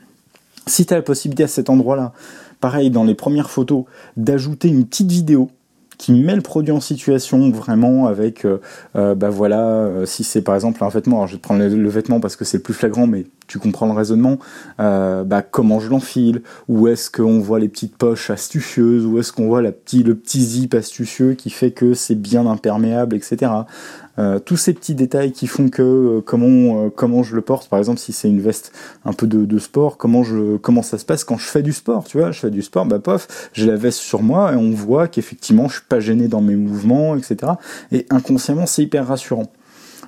Si 0.68 0.86
tu 0.86 0.94
as 0.94 0.98
la 0.98 1.04
possibilité 1.04 1.44
à 1.44 1.48
cet 1.48 1.70
endroit-là, 1.70 2.14
pareil 2.60 2.90
dans 2.90 3.04
les 3.04 3.16
premières 3.16 3.50
photos, 3.50 3.86
d'ajouter 4.18 4.70
une 4.70 4.86
petite 4.86 5.12
vidéo 5.12 5.50
qui 5.98 6.14
met 6.14 6.36
le 6.36 6.42
produit 6.42 6.72
en 6.72 6.80
situation 6.80 7.50
vraiment 7.52 8.08
avec, 8.08 8.46
euh, 8.46 8.60
euh, 8.96 9.16
bah 9.16 9.30
voilà, 9.30 9.62
euh, 9.62 10.06
si 10.06 10.24
c'est 10.24 10.42
par 10.42 10.56
exemple 10.56 10.84
un 10.84 10.90
vêtement, 10.90 11.18
alors 11.18 11.28
je 11.28 11.34
vais 11.34 11.40
prendre 11.40 11.64
le, 11.64 11.90
vêtement 11.90 12.20
parce 12.20 12.36
que 12.36 12.46
c'est 12.46 12.58
le 12.58 12.64
plus 12.64 12.74
flagrant, 12.74 13.08
mais 13.08 13.26
tu 13.48 13.60
comprends 13.60 13.86
le 13.86 13.94
raisonnement, 13.94 14.40
bah 14.80 15.44
comment 15.44 15.80
je 15.80 15.90
l'enfile, 15.90 16.42
où 16.68 16.88
est-ce 16.88 17.12
qu'on 17.12 17.40
voit 17.40 17.60
les 17.60 17.68
petites 17.68 17.96
poches 17.96 18.32
astucieuses, 18.32 19.06
où 19.06 19.20
est-ce 19.20 19.32
qu'on 19.32 19.48
voit 19.48 19.62
la 19.62 19.70
le 19.70 20.16
petit 20.16 20.44
zip 20.44 20.74
astucieux 20.74 21.34
qui 21.34 21.52
fait 21.52 21.72
que 21.72 21.94
c'est 21.94 22.16
bien 22.16 22.48
imperméable, 22.48 23.16
etc. 23.16 23.52
Euh, 24.18 24.40
tous 24.40 24.56
ces 24.56 24.74
petits 24.74 24.96
détails 24.96 25.34
qui 25.34 25.46
font 25.46 25.70
que 25.70 25.82
euh, 25.82 26.22
comment 26.26 26.86
euh, 26.86 26.90
comment 26.90 27.22
je 27.24 27.36
le 27.36 27.42
porte. 27.42 27.68
Par 27.68 27.80
exemple 27.80 28.00
si 28.00 28.14
c'est 28.14 28.30
une 28.30 28.40
veste 28.40 28.72
un 29.04 29.12
peu 29.12 29.28
de, 29.28 29.60
sport 29.60 29.98
comment 29.98 30.24
je 30.24 30.58
comment 30.58 30.82
ça 30.82 30.98
se 30.98 31.06
passe 31.06 31.24
quand 31.24 31.38
je 31.38 31.48
fais 31.48 31.62
du 31.62 31.74
sport 31.74 32.06
tu 32.06 32.18
vois. 32.18 32.32
Je 32.32 32.40
fais 32.40 32.52
du 32.52 32.62
sport 32.62 32.86
bah 32.86 33.00
pof 33.00 33.50
j'ai 33.54 33.66
la 33.66 33.76
veste 33.76 34.00
sur 34.00 34.22
moi 34.22 34.54
et 34.54 34.56
on 34.56 34.72
voit 34.72 35.08
qu'effectivement 35.08 35.68
je 35.68 35.76
suis 35.76 35.86
pas 35.88 36.00
gêné 36.00 36.28
dans 36.28 36.42
mes 36.42 36.56
mouvements 36.56 37.16
etc 37.16 37.54
et 37.92 38.06
inconsciemment 38.10 38.66
c'est 38.66 38.84
hyper 38.84 39.08
rassurant 39.08 39.52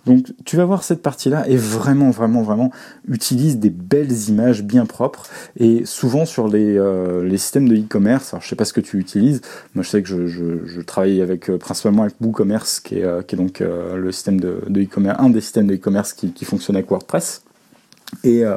donc 0.07 0.33
tu 0.45 0.55
vas 0.55 0.65
voir 0.65 0.83
cette 0.83 1.01
partie-là 1.01 1.47
et 1.47 1.57
vraiment, 1.57 2.09
vraiment, 2.09 2.41
vraiment 2.41 2.71
utilise 3.07 3.59
des 3.59 3.69
belles 3.69 4.29
images 4.29 4.63
bien 4.63 4.85
propres 4.85 5.27
et 5.59 5.85
souvent 5.85 6.25
sur 6.25 6.47
les, 6.47 6.77
euh, 6.77 7.29
systèmes 7.37 7.69
de 7.69 7.75
e-commerce, 7.75 8.33
alors 8.33 8.41
je 8.41 8.49
sais 8.49 8.55
pas 8.55 8.65
ce 8.65 8.73
que 8.73 8.81
tu 8.81 8.97
utilises, 8.97 9.41
moi 9.75 9.83
je 9.83 9.89
sais 9.89 10.01
que 10.01 10.07
je, 10.07 10.81
travaille 10.81 11.21
avec 11.21 11.49
euh, 11.49 11.57
principalement 11.57 12.03
avec 12.03 12.15
WooCommerce 12.21 12.79
qui 12.79 12.99
est, 12.99 13.03
euh, 13.03 13.21
qui 13.21 13.35
est 13.35 13.37
donc 13.37 13.59
le 13.59 14.11
système 14.11 14.39
de, 14.39 14.61
de 14.67 14.81
e-commerce, 14.81 15.17
un 15.19 15.29
des 15.29 15.41
systèmes 15.41 15.67
de 15.67 15.75
e-commerce 15.75 16.13
qui, 16.13 16.31
qui 16.31 16.45
fonctionne 16.45 16.77
avec 16.77 16.89
WordPress. 16.89 17.43
Et 18.23 18.45
euh, 18.45 18.55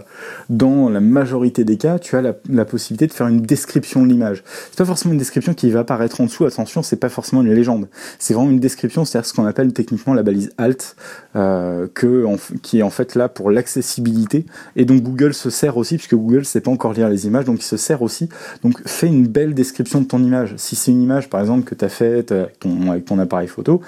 dans 0.48 0.88
la 0.88 1.00
majorité 1.00 1.64
des 1.64 1.76
cas, 1.76 1.98
tu 1.98 2.16
as 2.16 2.22
la, 2.22 2.64
possibilité 2.64 3.06
de 3.06 3.12
faire 3.12 3.26
une 3.26 3.42
description 3.42 4.02
de 4.02 4.08
l'image. 4.08 4.44
C'est 4.70 4.78
pas 4.78 4.84
forcément 4.84 5.12
une 5.12 5.18
description 5.18 5.54
qui 5.54 5.70
va 5.70 5.80
apparaître 5.80 6.20
en 6.20 6.24
dessous. 6.24 6.44
Attention, 6.44 6.82
c'est 6.82 6.96
pas 6.96 7.08
forcément 7.08 7.42
une 7.42 7.52
légende. 7.52 7.88
C'est 8.18 8.32
vraiment 8.32 8.50
une 8.50 8.60
description, 8.60 9.04
c'est-à-dire 9.04 9.28
ce 9.28 9.34
qu'on 9.34 9.46
appelle 9.46 9.72
techniquement 9.72 10.14
la 10.14 10.22
balise 10.22 10.52
alt, 10.56 10.96
euh, 11.34 11.88
que 11.92 12.24
en, 12.24 12.36
qui 12.62 12.78
est 12.78 12.82
en 12.82 12.90
fait 12.90 13.16
là 13.16 13.28
pour 13.28 13.50
l'accessibilité. 13.50 14.46
Et 14.76 14.84
donc 14.84 15.02
Google 15.02 15.34
se 15.34 15.50
sert 15.50 15.76
aussi, 15.76 15.96
puisque 15.96 16.14
Google 16.14 16.44
sait 16.44 16.60
pas 16.60 16.70
encore 16.70 16.92
lire 16.92 17.08
les 17.08 17.26
images, 17.26 17.44
donc 17.44 17.58
il 17.60 17.66
se 17.66 17.76
sert 17.76 18.02
aussi. 18.02 18.28
Donc 18.62 18.80
fais 18.86 19.08
une 19.08 19.26
belle 19.26 19.54
description 19.54 20.00
de 20.00 20.06
ton 20.06 20.22
image. 20.22 20.54
Si 20.58 20.76
c'est 20.76 20.92
une 20.92 21.02
image, 21.02 21.28
par 21.28 21.40
exemple, 21.40 21.64
que 21.64 21.74
tu 21.74 21.84
as 21.84 21.88
faite 21.88 22.30
avec 22.30 22.60
ton, 22.60 22.90
avec 22.90 23.04
ton 23.04 23.18
appareil 23.18 23.48
photo, 23.48 23.82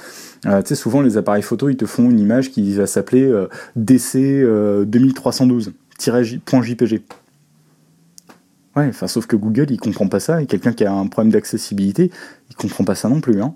euh, 0.47 0.63
tu 0.63 0.69
sais, 0.69 0.75
souvent 0.75 1.03
les 1.03 1.17
appareils 1.17 1.43
photo, 1.43 1.69
ils 1.69 1.77
te 1.77 1.87
font 1.87 2.11
une 2.11 2.19
image 2.19 2.51
qui 2.51 2.75
va 2.75 2.89
s'appeler 2.89 3.23
euh, 3.23 3.47
DC 3.77 4.17
euh, 4.17 4.85
2312-jpg. 4.85 7.03
Ouais, 8.75 8.89
enfin, 8.89 9.07
sauf 9.07 9.27
que 9.27 9.37
Google, 9.37 9.67
il 9.71 9.79
comprend 9.79 10.09
pas 10.09 10.19
ça, 10.19 10.43
et 10.43 10.47
quelqu'un 10.47 10.73
qui 10.73 10.85
a 10.85 10.93
un 10.93 11.07
problème 11.07 11.31
d'accessibilité, 11.31 12.11
il 12.51 12.57
comprend 12.57 12.85
pas 12.85 12.95
ça 12.95 13.09
non 13.09 13.21
plus, 13.21 13.41
hein. 13.41 13.55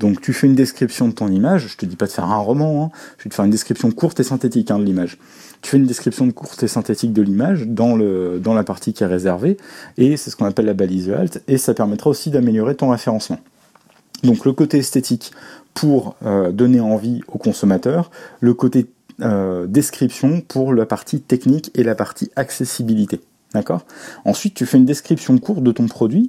Donc 0.00 0.20
tu 0.20 0.32
fais 0.32 0.48
une 0.48 0.56
description 0.56 1.06
de 1.06 1.12
ton 1.12 1.28
image, 1.28 1.68
je 1.68 1.76
te 1.76 1.86
dis 1.86 1.94
pas 1.94 2.06
de 2.06 2.10
faire 2.10 2.24
un 2.24 2.38
roman, 2.38 2.86
hein, 2.86 2.90
je 3.16 3.24
vais 3.24 3.30
te 3.30 3.34
faire 3.36 3.44
une 3.44 3.52
description 3.52 3.92
courte 3.92 4.18
et 4.18 4.24
synthétique 4.24 4.72
hein, 4.72 4.80
de 4.80 4.84
l'image. 4.84 5.18
Tu 5.62 5.70
fais 5.70 5.76
une 5.76 5.86
description 5.86 6.28
courte 6.32 6.64
et 6.64 6.68
synthétique 6.68 7.12
de 7.12 7.22
l'image 7.22 7.68
dans, 7.68 7.96
dans 7.96 8.54
la 8.54 8.64
partie 8.64 8.92
qui 8.92 9.04
est 9.04 9.06
réservée, 9.06 9.56
et 9.96 10.16
c'est 10.16 10.30
ce 10.30 10.36
qu'on 10.36 10.46
appelle 10.46 10.66
la 10.66 10.74
balise 10.74 11.10
alt, 11.10 11.44
et 11.46 11.58
ça 11.58 11.74
permettra 11.74 12.10
aussi 12.10 12.30
d'améliorer 12.30 12.74
ton 12.74 12.88
référencement. 12.88 13.38
Donc 14.24 14.44
le 14.44 14.52
côté 14.52 14.78
esthétique 14.78 15.32
pour 15.74 16.16
euh, 16.24 16.50
donner 16.52 16.80
envie 16.80 17.20
aux 17.28 17.38
consommateurs, 17.38 18.10
le 18.40 18.54
côté 18.54 18.86
euh, 19.20 19.66
description 19.66 20.40
pour 20.40 20.74
la 20.74 20.86
partie 20.86 21.20
technique 21.20 21.70
et 21.74 21.84
la 21.84 21.94
partie 21.94 22.30
accessibilité. 22.36 23.20
D'accord? 23.54 23.82
Ensuite, 24.24 24.54
tu 24.54 24.66
fais 24.66 24.78
une 24.78 24.84
description 24.84 25.38
courte 25.38 25.62
de 25.62 25.70
ton 25.70 25.86
produit. 25.86 26.28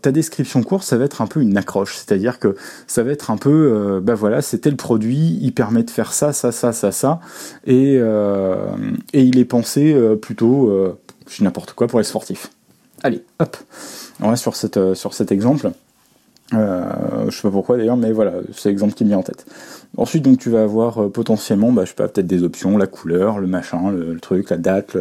Ta 0.00 0.12
description 0.12 0.62
courte, 0.62 0.84
ça 0.84 0.96
va 0.96 1.04
être 1.04 1.20
un 1.20 1.26
peu 1.26 1.40
une 1.40 1.56
accroche, 1.56 1.96
c'est-à-dire 1.96 2.38
que 2.38 2.54
ça 2.86 3.02
va 3.02 3.10
être 3.10 3.32
un 3.32 3.36
peu, 3.36 3.50
euh, 3.50 4.00
bah 4.00 4.14
voilà, 4.14 4.42
c'était 4.42 4.70
le 4.70 4.76
produit, 4.76 5.40
il 5.42 5.52
permet 5.52 5.82
de 5.82 5.90
faire 5.90 6.12
ça, 6.12 6.32
ça, 6.32 6.52
ça, 6.52 6.72
ça, 6.72 6.92
ça, 6.92 7.18
et, 7.66 7.96
euh, 7.98 8.68
et 9.12 9.24
il 9.24 9.40
est 9.40 9.44
pensé 9.44 9.92
plutôt, 10.22 10.68
euh, 10.68 10.96
n'importe 11.40 11.72
quoi 11.72 11.88
pour 11.88 11.98
les 11.98 12.04
sportifs. 12.04 12.52
Allez, 13.02 13.24
hop, 13.40 13.56
on 14.20 14.30
va 14.30 14.36
sur, 14.36 14.54
cette, 14.54 14.94
sur 14.94 15.14
cet 15.14 15.32
exemple. 15.32 15.72
Euh, 16.54 17.30
je 17.30 17.36
sais 17.36 17.42
pas 17.42 17.50
pourquoi 17.50 17.76
d'ailleurs, 17.76 17.96
mais 17.96 18.12
voilà, 18.12 18.34
c'est 18.52 18.68
l'exemple 18.68 18.94
qui 18.94 19.04
me 19.04 19.10
vient 19.10 19.18
en 19.18 19.22
tête. 19.22 19.46
Ensuite, 19.96 20.22
donc 20.22 20.38
tu 20.38 20.50
vas 20.50 20.62
avoir 20.62 21.02
euh, 21.02 21.08
potentiellement, 21.08 21.72
bah, 21.72 21.84
je 21.84 21.90
sais 21.90 21.94
pas, 21.94 22.08
peut-être 22.08 22.26
des 22.26 22.42
options, 22.42 22.76
la 22.76 22.86
couleur, 22.86 23.38
le 23.38 23.46
machin, 23.46 23.90
le, 23.90 24.18
truc, 24.20 24.50
la 24.50 24.56
date, 24.56 24.96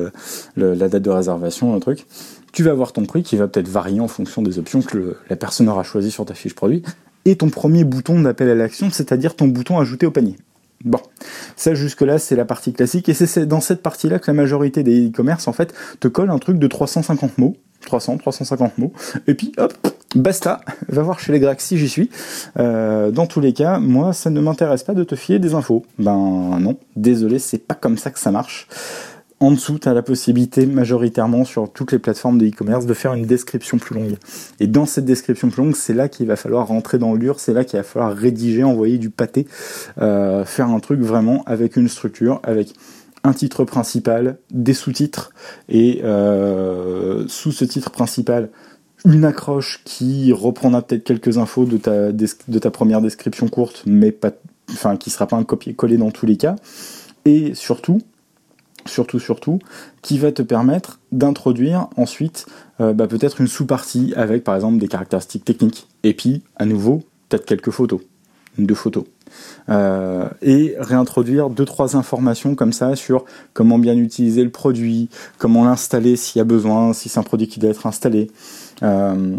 la 0.55 0.75
date 0.75 1.01
de 1.01 1.10
réservation, 1.10 1.74
le 1.74 1.79
truc. 1.79 2.05
Tu 2.51 2.63
vas 2.63 2.72
avoir 2.72 2.91
ton 2.91 3.05
prix 3.05 3.24
qui 3.24 3.38
va 3.38 3.48
peut-être 3.48 3.70
varier 3.70 4.00
en 4.00 4.08
fonction 4.08 4.41
des 4.41 4.60
options 4.60 4.81
que 4.81 5.15
la 5.29 5.36
personne 5.36 5.70
aura 5.70 5.84
choisi 5.84 6.12
sur 6.12 6.25
ta 6.25 6.34
fiche 6.34 6.55
produit. 6.55 6.84
Et 7.24 7.36
ton 7.36 7.50
premier 7.50 7.84
bouton 7.84 8.22
d'appel 8.22 8.50
à 8.50 8.55
l'action, 8.55 8.89
c'est-à-dire 8.89 9.36
ton 9.36 9.48
bouton 9.48 9.79
ajouter 9.79 10.05
au 10.05 10.12
panier. 10.12 10.36
Bon, 10.84 11.00
ça 11.55 11.75
jusque-là 11.75 12.17
c'est 12.17 12.36
la 12.36 12.43
partie 12.43 12.74
classique 12.74 13.08
et 13.08 13.13
c'est 13.13 13.46
dans 13.46 13.62
cette 13.62 13.84
partie-là 13.84 14.17
que 14.17 14.25
la 14.25 14.34
majorité 14.34 14.81
des 14.81 15.10
e-commerce 15.10 15.48
en 15.48 15.53
fait 15.53 15.75
te 16.00 16.08
colle 16.08 16.31
un 16.31 16.39
truc 16.39 16.58
de 16.58 16.65
350 16.65 17.38
mots 17.38 17.55
300, 17.81 18.17
350 18.17 18.77
mots. 18.77 18.93
Et 19.27 19.34
puis 19.34 19.51
hop, 19.58 19.74
basta, 20.15 20.62
va 20.89 21.01
voir 21.03 21.20
chez 21.20 21.32
les 21.32 21.39
Grecs 21.39 21.62
si 21.62 21.77
j'y 21.77 21.89
suis. 21.89 22.10
Euh, 22.60 23.12
dans 23.12 23.27
tous 23.27 23.39
les 23.39 23.53
cas, 23.53 23.80
moi, 23.80 24.13
ça 24.13 24.30
ne 24.30 24.41
m'intéresse 24.41 24.84
pas 24.84 24.94
de 24.94 25.03
te 25.03 25.15
fier 25.15 25.39
des 25.39 25.53
infos. 25.53 25.86
Ben 26.00 26.60
non, 26.60 26.77
désolé, 26.96 27.39
c'est 27.39 27.58
pas 27.58 27.75
comme 27.75 27.98
ça 27.98 28.12
que 28.12 28.20
ça 28.20 28.32
marche. 28.32 28.68
En 29.41 29.50
dessous, 29.50 29.80
tu 29.80 29.91
la 29.91 30.03
possibilité 30.03 30.68
majoritairement 30.68 31.46
sur 31.46 31.72
toutes 31.74 31.91
les 31.91 31.98
plateformes 31.98 32.38
de 32.38 32.46
e-commerce 32.46 32.86
de 32.86 32.94
faire 32.94 33.13
une 33.13 33.25
description 33.25 33.80
plus 33.80 33.96
longue. 33.96 34.15
Et 34.60 34.68
dans 34.68 34.86
cette 34.86 35.06
description 35.06 35.50
plus 35.50 35.63
longue, 35.63 35.75
c'est 35.75 35.96
là 35.96 36.10
qu'il 36.10 36.27
va 36.27 36.36
falloir 36.36 36.68
rentrer 36.68 37.00
dans 37.00 37.15
l'ur, 37.15 37.39
c'est 37.39 37.51
là 37.51 37.63
qu'il 37.63 37.77
va 37.77 37.84
falloir 37.84 38.15
rédiger, 38.15 38.63
envoyer 38.63 39.00
du 39.00 39.10
pâté, 39.10 39.48
euh, 40.00 40.46
faire 40.46 40.70
un 40.70 40.80
truc 40.80 41.01
vraiment 41.01 41.41
avec 41.48 41.75
une 41.75 41.88
structure, 41.88 42.39
avec 42.44 42.75
un 43.24 43.34
titre 43.34 43.63
principal, 43.63 44.38
des 44.51 44.75
sous-titres, 44.75 45.32
et 45.70 46.01
euh, 46.03 47.25
sous 47.27 47.51
ce 47.51 47.65
titre 47.65 47.89
principal, 47.89 48.50
une 49.05 49.25
accroche 49.25 49.81
qui 49.84 50.31
reprendra 50.31 50.81
peut-être 50.81 51.03
quelques 51.03 51.38
infos 51.38 51.65
de 51.65 51.77
ta, 51.77 52.72
première 52.72 53.01
description 53.01 53.48
courte, 53.48 53.84
mais 53.86 54.12
pas, 54.12 54.31
enfin, 54.72 54.98
qui 54.98 55.10
sera 55.10 55.27
pas 55.27 55.38
un 55.38 55.43
copier-coller 55.43 55.98
dans 55.98 56.12
tous 56.12 56.25
les 56.25 56.38
cas. 56.38 56.55
Et 57.25 57.53
surtout, 57.53 58.01
surtout, 58.86 59.20
surtout, 59.20 59.60
qui 60.01 60.17
va 60.17 60.31
te 60.31 60.41
permettre 60.41 61.00
d'introduire 61.12 61.88
ensuite 61.98 62.46
euh, 62.79 62.93
bah, 62.93 63.08
peut-être 63.08 63.41
une 63.41 63.48
sous-partie 63.48 64.13
avec 64.15 64.43
par 64.43 64.55
exemple 64.55 64.77
des 64.77 64.88
caractéristiques 64.88 65.46
techniques. 65.46 65.88
Et 66.03 66.13
puis, 66.13 66.43
à 66.55 66.65
nouveau, 66.65 67.03
peut-être 67.29 67.46
quelques 67.46 67.72
photos, 67.72 68.01
deux 68.58 68.75
photos. 68.75 69.05
Euh, 69.70 70.28
et 70.42 70.76
réintroduire 70.80 71.50
deux 71.50 71.66
trois 71.66 71.96
informations 71.96 72.56
comme 72.56 72.74
ça 72.74 72.96
sur 72.96 73.26
comment 73.54 73.80
bien 73.80 73.96
utiliser 73.96 74.44
le 74.44 74.50
produit, 74.50 75.10
comment 75.38 75.66
l'installer 75.66 76.16
s'il 76.16 76.40
y 76.40 76.42
a 76.42 76.46
besoin, 76.46 76.94
si 76.94 77.10
c'est 77.10 77.20
un 77.20 77.24
produit 77.24 77.48
qui 77.48 77.60
doit 77.60 77.70
être 77.70 77.86
installé. 77.86 78.32
Euh, 78.84 79.36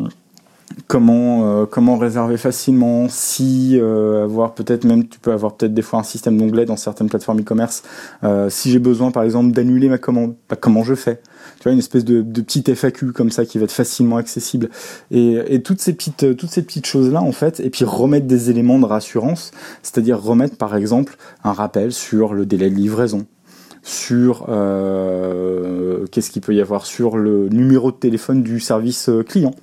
comment 0.86 1.62
euh, 1.62 1.66
comment 1.66 1.96
réserver 1.96 2.36
facilement 2.36 3.06
si 3.08 3.78
euh, 3.80 4.24
avoir 4.24 4.54
peut-être 4.54 4.84
même 4.84 5.08
tu 5.08 5.18
peux 5.18 5.32
avoir 5.32 5.54
peut-être 5.54 5.74
des 5.74 5.82
fois 5.82 6.00
un 6.00 6.04
système 6.04 6.36
d'onglets 6.36 6.64
dans 6.64 6.76
certaines 6.76 7.08
plateformes 7.08 7.40
e-commerce 7.40 7.82
euh, 8.24 8.50
si 8.50 8.70
j'ai 8.70 8.78
besoin 8.78 9.10
par 9.10 9.22
exemple 9.22 9.52
d'annuler 9.52 9.88
ma 9.88 9.98
commande 9.98 10.34
bah, 10.48 10.56
comment 10.56 10.82
je 10.82 10.94
fais? 10.94 11.20
Tu 11.58 11.64
vois 11.64 11.72
une 11.72 11.78
espèce 11.78 12.04
de, 12.04 12.22
de 12.22 12.40
petite 12.40 12.74
FAQ 12.74 13.12
comme 13.12 13.30
ça 13.30 13.44
qui 13.44 13.58
va 13.58 13.64
être 13.64 13.72
facilement 13.72 14.16
accessible. 14.16 14.68
Et, 15.10 15.38
et 15.46 15.62
toutes 15.62 15.80
ces 15.80 15.92
petites 15.92 16.36
toutes 16.36 16.50
ces 16.50 16.62
petites 16.62 16.86
choses 16.86 17.10
là 17.10 17.22
en 17.22 17.32
fait 17.32 17.60
et 17.60 17.70
puis 17.70 17.84
remettre 17.84 18.26
des 18.26 18.50
éléments 18.50 18.78
de 18.78 18.86
rassurance 18.86 19.52
c'est-à-dire 19.82 20.20
remettre 20.20 20.56
par 20.56 20.76
exemple 20.76 21.16
un 21.44 21.52
rappel 21.52 21.92
sur 21.92 22.34
le 22.34 22.46
délai 22.46 22.70
de 22.70 22.74
livraison 22.74 23.26
sur 23.84 24.46
euh, 24.48 26.06
qu'est-ce 26.12 26.30
qu'il 26.30 26.42
peut 26.42 26.54
y 26.54 26.60
avoir 26.60 26.86
sur 26.86 27.16
le 27.16 27.48
numéro 27.48 27.90
de 27.90 27.96
téléphone 27.96 28.42
du 28.42 28.60
service 28.60 29.10
client 29.26 29.54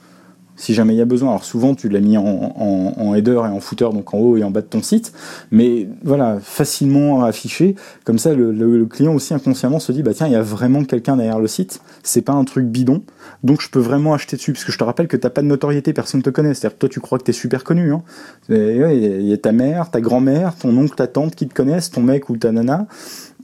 si 0.59 0.73
jamais 0.73 0.93
il 0.93 0.97
y 0.97 1.01
a 1.01 1.05
besoin. 1.05 1.29
Alors 1.29 1.45
souvent 1.45 1.73
tu 1.73 1.89
l'as 1.89 2.01
mis 2.01 2.17
en, 2.17 2.23
en, 2.25 3.15
header 3.15 3.41
et 3.45 3.49
en 3.49 3.59
footer, 3.59 3.89
donc 3.93 4.13
en 4.13 4.19
haut 4.19 4.37
et 4.37 4.43
en 4.43 4.51
bas 4.51 4.61
de 4.61 4.67
ton 4.67 4.83
site, 4.83 5.13
mais 5.51 5.87
voilà, 6.03 6.37
facilement 6.41 7.23
affiché. 7.23 7.75
Comme 8.03 8.19
ça, 8.19 8.33
le, 8.33 8.85
client 8.85 9.13
aussi 9.13 9.33
inconsciemment 9.33 9.79
se 9.79 9.91
dit 9.91 10.03
bah 10.03 10.13
tiens, 10.13 10.27
il 10.27 10.33
y 10.33 10.35
a 10.35 10.41
vraiment 10.41 10.83
quelqu'un 10.83 11.15
derrière 11.17 11.39
le 11.39 11.47
site. 11.47 11.81
C'est 12.03 12.21
pas 12.21 12.33
un 12.33 12.43
truc 12.43 12.65
bidon, 12.65 13.03
donc 13.43 13.61
je 13.61 13.69
peux 13.69 13.79
vraiment 13.79 14.13
acheter 14.13 14.35
dessus. 14.35 14.53
Parce 14.53 14.65
que 14.65 14.71
je 14.71 14.77
te 14.77 14.83
rappelle 14.83 15.07
que 15.07 15.17
t'as 15.17 15.29
pas 15.29 15.41
de 15.41 15.47
notoriété, 15.47 15.93
personne 15.93 16.21
te 16.21 16.29
connaît. 16.29 16.53
C'est-à-dire 16.53 16.77
toi 16.77 16.89
tu 16.89 16.99
crois 16.99 17.17
que 17.17 17.23
t'es 17.23 17.33
super 17.33 17.63
connu. 17.63 17.93
Hein. 17.93 18.03
Il 18.49 19.27
y 19.27 19.33
a 19.33 19.37
ta 19.37 19.53
mère, 19.53 19.89
ta 19.89 20.01
grand-mère, 20.01 20.55
ton 20.55 20.77
oncle, 20.77 20.95
ta 20.95 21.07
tante 21.07 21.35
qui 21.35 21.47
te 21.47 21.53
connaissent, 21.53 21.89
ton 21.89 22.01
mec 22.01 22.29
ou 22.29 22.37
ta 22.37 22.51
nana 22.51 22.87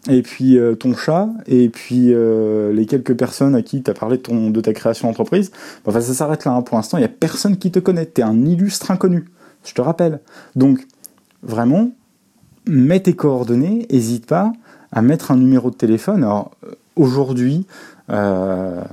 et 0.10 0.22
puis 0.22 0.58
euh, 0.58 0.76
ton 0.76 0.96
chat, 0.96 1.30
et 1.48 1.70
puis 1.70 2.14
euh, 2.14 2.72
les 2.74 2.86
quelques 2.86 3.16
personnes 3.16 3.56
à 3.56 3.62
qui 3.62 3.82
tu 3.82 3.90
as 3.90 3.94
parlé 3.94 4.18
de, 4.18 4.22
ton, 4.22 4.50
de 4.50 4.62
ta 4.62 4.74
création 4.74 5.08
d'entreprise, 5.08 5.52
enfin 5.86 6.02
ça 6.02 6.14
s'arrête 6.14 6.46
là. 6.46 6.54
Hein. 6.54 6.62
Pour 6.62 6.78
l'instant, 6.78 6.98
il 6.98 7.02
n'y 7.02 7.06
a 7.06 7.10
personne 7.10 7.58
qui 7.58 7.72
te 7.72 7.80
connaît. 7.80 8.06
Tu 8.06 8.22
es 8.22 8.24
un 8.24 8.46
illustre 8.46 8.92
inconnu, 8.92 9.26
je 9.64 9.74
te 9.74 9.82
rappelle. 9.82 10.20
Donc, 10.56 10.86
vraiment, 11.42 11.92
mets 12.68 13.00
tes 13.00 13.14
coordonnées, 13.14 13.88
n'hésite 13.92 14.26
pas 14.26 14.54
à 14.92 15.02
mettre 15.02 15.32
un 15.32 15.38
numéro 15.38 15.72
de 15.72 15.76
téléphone. 15.76 16.24
Alors, 16.24 16.52
aujourd'hui, 16.96 17.66
euh, 18.10 18.84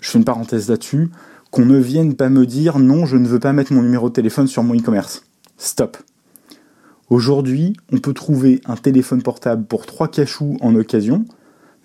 je 0.00 0.10
fais 0.10 0.18
une 0.18 0.24
parenthèse 0.24 0.68
là-dessus, 0.68 1.10
qu'on 1.50 1.66
ne 1.66 1.78
vienne 1.78 2.14
pas 2.14 2.28
me 2.28 2.46
dire 2.46 2.78
non, 2.78 3.06
je 3.06 3.16
ne 3.16 3.26
veux 3.26 3.40
pas 3.40 3.52
mettre 3.52 3.72
mon 3.72 3.82
numéro 3.82 4.08
de 4.08 4.14
téléphone 4.14 4.46
sur 4.46 4.62
mon 4.62 4.74
e-commerce. 4.74 5.24
Stop. 5.58 5.98
Aujourd'hui, 7.10 7.74
on 7.92 7.98
peut 7.98 8.14
trouver 8.14 8.60
un 8.66 8.76
téléphone 8.76 9.22
portable 9.22 9.64
pour 9.64 9.84
3 9.84 10.08
cachous 10.08 10.56
en 10.60 10.74
occasion, 10.74 11.24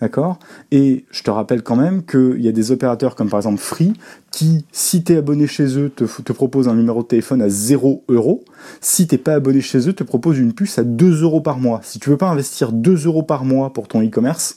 D'accord? 0.01 0.39
Et 0.71 1.05
je 1.09 1.23
te 1.23 1.31
rappelle 1.31 1.63
quand 1.63 1.77
même 1.77 2.05
qu'il 2.05 2.41
y 2.41 2.49
a 2.49 2.51
des 2.51 2.71
opérateurs 2.71 3.15
comme 3.15 3.29
par 3.29 3.39
exemple 3.39 3.59
Free 3.59 3.93
qui, 4.29 4.65
si 4.73 5.05
tu 5.05 5.13
es 5.13 5.17
abonné 5.17 5.47
chez 5.47 5.79
eux, 5.79 5.89
te, 5.89 6.03
te 6.03 6.33
propose 6.33 6.67
un 6.67 6.75
numéro 6.75 7.01
de 7.01 7.07
téléphone 7.07 7.41
à 7.41 7.47
0 7.47 8.03
euros. 8.09 8.43
Si 8.81 9.07
t'es 9.07 9.17
pas 9.17 9.35
abonné 9.35 9.61
chez 9.61 9.87
eux, 9.87 9.93
te 9.93 10.03
propose 10.03 10.37
une 10.37 10.51
puce 10.51 10.77
à 10.79 10.83
2 10.83 11.21
euros 11.23 11.39
par 11.39 11.59
mois. 11.59 11.79
Si 11.81 11.99
tu 11.99 12.09
veux 12.09 12.17
pas 12.17 12.29
investir 12.29 12.73
2 12.73 13.05
euros 13.05 13.23
par 13.23 13.45
mois 13.45 13.71
pour 13.71 13.87
ton 13.87 14.05
e-commerce, 14.05 14.55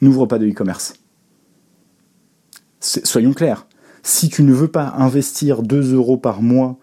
n'ouvre 0.00 0.26
pas 0.26 0.38
de 0.38 0.46
e-commerce. 0.46 0.94
Soyons 2.78 3.32
clairs. 3.32 3.66
Si 4.04 4.28
tu 4.28 4.44
ne 4.44 4.52
veux 4.52 4.68
pas 4.68 4.94
investir 4.98 5.62
2 5.62 5.94
euros 5.94 6.16
par 6.16 6.42
mois 6.42 6.76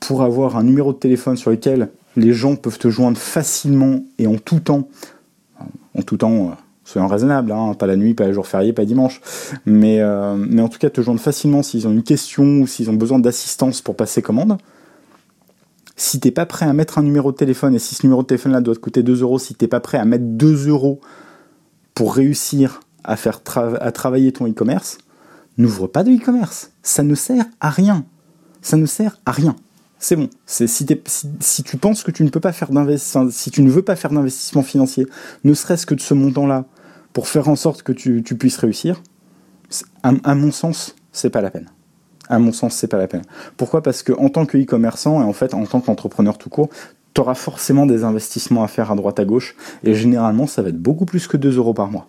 pour 0.00 0.22
avoir 0.22 0.56
un 0.56 0.62
numéro 0.62 0.94
de 0.94 0.98
téléphone 0.98 1.36
sur 1.36 1.50
lequel 1.50 1.90
les 2.18 2.32
gens 2.32 2.56
peuvent 2.56 2.78
te 2.78 2.88
joindre 2.88 3.18
facilement 3.18 4.04
et 4.18 4.26
en 4.26 4.36
tout 4.36 4.60
temps. 4.60 4.88
En 5.94 6.02
tout 6.02 6.16
temps, 6.16 6.48
euh, 6.48 6.52
soyons 6.84 7.06
raisonnables, 7.06 7.52
hein, 7.52 7.74
pas 7.74 7.86
la 7.86 7.96
nuit, 7.96 8.14
pas 8.14 8.26
les 8.26 8.32
jours 8.32 8.46
fériés, 8.46 8.72
pas 8.72 8.84
dimanche. 8.84 9.20
Mais, 9.66 10.00
euh, 10.00 10.36
mais 10.36 10.62
en 10.62 10.68
tout 10.68 10.78
cas, 10.78 10.90
te 10.90 11.00
joindre 11.00 11.20
facilement 11.20 11.62
s'ils 11.62 11.86
ont 11.86 11.92
une 11.92 12.02
question 12.02 12.60
ou 12.60 12.66
s'ils 12.66 12.90
ont 12.90 12.94
besoin 12.94 13.18
d'assistance 13.18 13.80
pour 13.80 13.96
passer 13.96 14.22
commande. 14.22 14.58
Si 15.96 16.20
t'es 16.20 16.30
pas 16.30 16.46
prêt 16.46 16.66
à 16.66 16.72
mettre 16.72 16.98
un 16.98 17.02
numéro 17.02 17.32
de 17.32 17.36
téléphone, 17.36 17.74
et 17.74 17.78
si 17.78 17.94
ce 17.94 18.04
numéro 18.04 18.22
de 18.22 18.26
téléphone 18.26 18.52
là 18.52 18.60
doit 18.60 18.74
te 18.74 18.80
coûter 18.80 19.02
2 19.02 19.22
euros, 19.22 19.38
si 19.38 19.54
t'es 19.54 19.66
pas 19.66 19.80
prêt 19.80 19.98
à 19.98 20.04
mettre 20.04 20.24
2 20.24 20.68
euros 20.68 21.00
pour 21.94 22.14
réussir 22.14 22.80
à 23.02 23.16
faire 23.16 23.40
à 23.80 23.90
travailler 23.90 24.32
ton 24.32 24.46
e-commerce, 24.46 24.98
n'ouvre 25.56 25.86
pas 25.88 26.04
de 26.04 26.12
e-commerce. 26.12 26.70
Ça 26.82 27.02
ne 27.02 27.14
sert 27.14 27.46
à 27.60 27.70
rien. 27.70 28.04
Ça 28.62 28.76
ne 28.76 28.86
sert 28.86 29.18
à 29.26 29.32
rien 29.32 29.56
c'est 29.98 30.16
bon. 30.16 30.30
Si, 30.46 30.84
tu 31.64 31.76
penses 31.76 32.02
que 32.02 32.10
tu 32.10 32.22
ne 32.22 32.28
peux 32.28 32.40
pas 32.40 32.52
faire 32.52 32.70
d'investissement, 32.70 33.28
si 33.30 33.50
tu 33.50 33.62
ne 33.62 33.70
veux 33.70 33.82
pas 33.82 33.96
faire 33.96 34.12
d'investissement 34.12 34.62
financier, 34.62 35.06
ne 35.44 35.54
serait-ce 35.54 35.86
que 35.86 35.94
de 35.94 36.00
ce 36.00 36.14
montant-là, 36.14 36.66
pour 37.12 37.26
faire 37.26 37.48
en 37.48 37.56
sorte 37.56 37.82
que 37.82 37.92
tu, 37.92 38.22
puisses 38.22 38.58
réussir, 38.58 39.02
à, 40.02 40.34
mon 40.34 40.52
sens, 40.52 40.94
c'est 41.12 41.30
pas 41.30 41.40
la 41.40 41.50
peine. 41.50 41.68
À 42.28 42.38
mon 42.38 42.52
sens, 42.52 42.74
c'est 42.74 42.86
pas 42.86 42.98
la 42.98 43.08
peine. 43.08 43.22
Pourquoi? 43.56 43.82
Parce 43.82 44.02
que 44.02 44.12
en 44.12 44.28
tant 44.28 44.46
que 44.46 44.56
e-commerçant 44.56 45.20
et 45.20 45.24
en 45.24 45.32
fait 45.32 45.54
en 45.54 45.64
tant 45.64 45.80
qu'entrepreneur 45.80 46.38
tout 46.38 46.50
court, 46.50 46.68
tu 47.14 47.20
auras 47.20 47.34
forcément 47.34 47.86
des 47.86 48.04
investissements 48.04 48.62
à 48.62 48.68
faire 48.68 48.92
à 48.92 48.94
droite 48.94 49.18
à 49.18 49.24
gauche 49.24 49.56
et 49.82 49.94
généralement 49.94 50.46
ça 50.46 50.62
va 50.62 50.68
être 50.68 50.80
beaucoup 50.80 51.06
plus 51.06 51.26
que 51.26 51.36
2 51.36 51.56
euros 51.56 51.74
par 51.74 51.90
mois. 51.90 52.08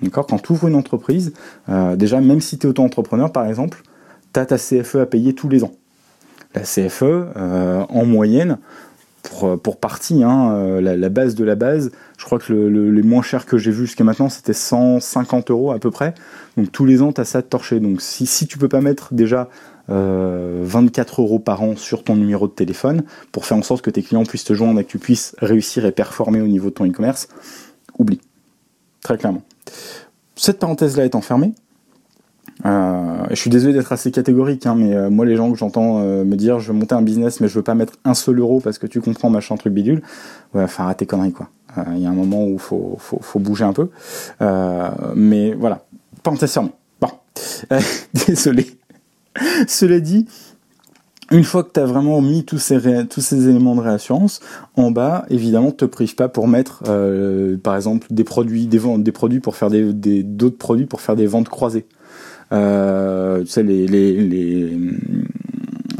D'accord? 0.00 0.26
Quand 0.26 0.38
tu 0.38 0.52
ouvres 0.52 0.68
une 0.68 0.76
entreprise, 0.76 1.32
euh, 1.68 1.96
déjà 1.96 2.20
même 2.20 2.40
si 2.40 2.56
tu 2.56 2.66
es 2.66 2.70
auto-entrepreneur 2.70 3.32
par 3.32 3.46
exemple, 3.46 3.82
tu 4.32 4.40
as 4.40 4.46
ta 4.46 4.58
CFE 4.58 4.96
à 4.96 5.06
payer 5.06 5.34
tous 5.34 5.48
les 5.48 5.64
ans 5.64 5.72
la 6.54 6.62
CFE, 6.62 7.02
euh, 7.02 7.84
en 7.88 8.04
moyenne, 8.04 8.58
pour, 9.22 9.60
pour 9.60 9.76
partie, 9.78 10.24
hein, 10.24 10.52
euh, 10.54 10.80
la, 10.80 11.08
base 11.08 11.34
de 11.34 11.44
la 11.44 11.54
base, 11.54 11.92
je 12.18 12.24
crois 12.24 12.38
que 12.38 12.52
le, 12.52 12.90
les 12.90 13.02
moins 13.02 13.22
chers 13.22 13.46
que 13.46 13.56
j'ai 13.56 13.70
vu 13.70 13.86
jusqu'à 13.86 14.04
maintenant, 14.04 14.28
c'était 14.28 14.52
150 14.52 15.50
euros 15.50 15.70
à 15.72 15.78
peu 15.78 15.90
près. 15.90 16.14
Donc 16.56 16.72
tous 16.72 16.84
les 16.84 17.02
ans, 17.02 17.12
tu 17.12 17.20
as 17.20 17.24
ça 17.24 17.40
de 17.40 17.46
torcher. 17.46 17.78
Donc 17.78 18.00
si, 18.02 18.26
si 18.26 18.46
tu 18.46 18.58
peux 18.58 18.68
pas 18.68 18.80
mettre 18.80 19.14
déjà 19.14 19.48
24 19.88 21.20
euh, 21.20 21.22
euros 21.22 21.38
par 21.38 21.62
an 21.62 21.76
sur 21.76 22.04
ton 22.04 22.16
numéro 22.16 22.46
de 22.46 22.52
téléphone 22.52 23.04
pour 23.32 23.46
faire 23.46 23.56
en 23.56 23.62
sorte 23.62 23.82
que 23.82 23.90
tes 23.90 24.02
clients 24.02 24.24
puissent 24.24 24.44
te 24.44 24.54
joindre 24.54 24.80
et 24.80 24.84
que 24.84 24.90
tu 24.90 24.98
puisses 24.98 25.34
réussir 25.38 25.84
et 25.84 25.92
performer 25.92 26.40
au 26.40 26.46
niveau 26.46 26.70
de 26.70 26.74
ton 26.74 26.86
e-commerce, 26.86 27.28
oublie. 27.98 28.20
Très 29.02 29.18
clairement. 29.18 29.42
Cette 30.36 30.58
parenthèse-là 30.58 31.04
étant 31.04 31.20
fermée, 31.20 31.52
euh, 32.64 33.24
je 33.30 33.34
suis 33.34 33.50
désolé 33.50 33.72
d'être 33.72 33.92
assez 33.92 34.10
catégorique, 34.10 34.66
hein, 34.66 34.74
mais 34.76 34.94
euh, 34.94 35.10
moi 35.10 35.26
les 35.26 35.36
gens 35.36 35.50
que 35.50 35.58
j'entends 35.58 36.00
euh, 36.00 36.24
me 36.24 36.36
dire 36.36 36.60
je 36.60 36.72
veux 36.72 36.78
monter 36.78 36.94
un 36.94 37.02
business 37.02 37.40
mais 37.40 37.48
je 37.48 37.54
veux 37.54 37.62
pas 37.62 37.74
mettre 37.74 37.94
un 38.04 38.14
seul 38.14 38.38
euro 38.38 38.60
parce 38.60 38.78
que 38.78 38.86
tu 38.86 39.00
comprends 39.00 39.30
machin 39.30 39.56
truc 39.56 39.72
bidule, 39.72 40.02
ouais, 40.54 40.68
faut 40.68 40.82
arrêter 40.82 41.06
conneries 41.06 41.32
quoi. 41.32 41.48
Il 41.94 42.02
y 42.02 42.06
a 42.06 42.10
un 42.10 42.14
moment 42.14 42.44
où 42.44 42.58
faut, 42.58 42.96
faut, 42.98 43.18
faut 43.22 43.38
bouger 43.38 43.64
un 43.64 43.72
peu, 43.72 43.88
mais 45.16 45.54
voilà, 45.54 45.86
parenthèse 46.22 46.52
fermée. 46.52 46.72
Bon, 47.00 47.08
désolé. 48.26 48.66
Cela 49.66 49.98
dit, 50.00 50.26
une 51.30 51.44
fois 51.44 51.64
que 51.64 51.72
tu 51.72 51.80
as 51.80 51.86
vraiment 51.86 52.20
mis 52.20 52.44
tous 52.44 52.58
ces, 52.58 53.06
tous 53.06 53.22
ces 53.22 53.48
éléments 53.48 53.74
de 53.74 53.80
réassurance, 53.80 54.40
en 54.76 54.90
bas, 54.90 55.24
évidemment, 55.30 55.70
te 55.70 55.86
prive 55.86 56.14
pas 56.14 56.28
pour 56.28 56.46
mettre, 56.46 56.82
par 57.62 57.74
exemple, 57.74 58.06
des 58.10 58.24
produits, 58.24 58.66
des, 58.66 58.78
des 58.98 59.12
produits 59.12 59.40
pour 59.40 59.56
faire 59.56 59.70
des, 59.70 60.22
d'autres 60.22 60.58
produits 60.58 60.84
pour 60.84 61.00
faire 61.00 61.16
des 61.16 61.26
ventes 61.26 61.48
croisées. 61.48 61.86
Euh, 62.52 63.40
tu 63.40 63.46
sais, 63.48 63.62
les, 63.62 63.86
les, 63.86 64.12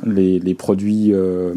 les, 0.04 0.38
les, 0.38 0.54
produits 0.54 1.12
euh, 1.12 1.54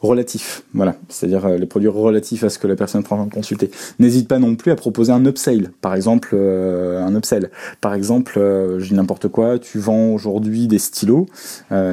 relatifs, 0.00 0.62
voilà, 0.72 0.96
c'est-à-dire 1.08 1.44
euh, 1.44 1.58
les 1.58 1.66
produits 1.66 1.88
relatifs 1.88 2.42
à 2.44 2.48
ce 2.48 2.58
que 2.58 2.66
la 2.66 2.76
personne 2.76 3.02
est 3.02 3.12
en 3.12 3.28
consulter. 3.28 3.70
N'hésite 3.98 4.26
pas 4.26 4.38
non 4.38 4.54
plus 4.54 4.70
à 4.70 4.76
proposer 4.76 5.12
un 5.12 5.24
upsell, 5.26 5.70
par 5.82 5.94
exemple 5.94 6.34
un 6.34 7.14
upsell. 7.14 7.50
Par 7.80 7.92
exemple, 7.92 8.34
je 8.78 8.88
dis 8.88 8.94
n'importe 8.94 9.28
quoi, 9.28 9.58
tu 9.58 9.78
vends 9.78 10.14
aujourd'hui 10.14 10.66
des 10.66 10.78
stylos. 10.78 11.26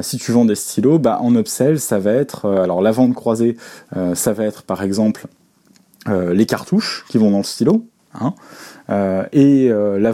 si 0.00 0.16
tu 0.16 0.32
vends 0.32 0.46
des 0.46 0.54
stylos, 0.54 0.98
bah 0.98 1.18
en 1.20 1.34
upsell, 1.36 1.78
ça 1.78 1.98
va 1.98 2.12
être, 2.12 2.48
alors 2.48 2.80
la 2.80 2.92
vente 2.92 3.14
croisée, 3.14 3.56
ça 4.14 4.32
va 4.32 4.44
être 4.44 4.62
par 4.62 4.82
exemple 4.82 5.26
les 6.08 6.46
cartouches 6.46 7.04
qui 7.08 7.18
vont 7.18 7.30
dans 7.30 7.38
le 7.38 7.44
stylo. 7.44 7.84
Hein, 8.20 8.34
euh, 8.90 9.24
et 9.32 9.70
euh, 9.70 9.98
la 9.98 10.12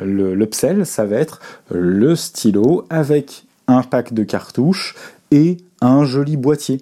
l'upsell, 0.00 0.78
le, 0.78 0.84
ça 0.84 1.04
va 1.04 1.16
être 1.16 1.40
le 1.70 2.16
stylo 2.16 2.86
avec 2.90 3.44
un 3.68 3.82
pack 3.82 4.12
de 4.14 4.24
cartouches 4.24 4.94
et 5.30 5.58
un 5.80 6.04
joli 6.04 6.36
boîtier 6.36 6.80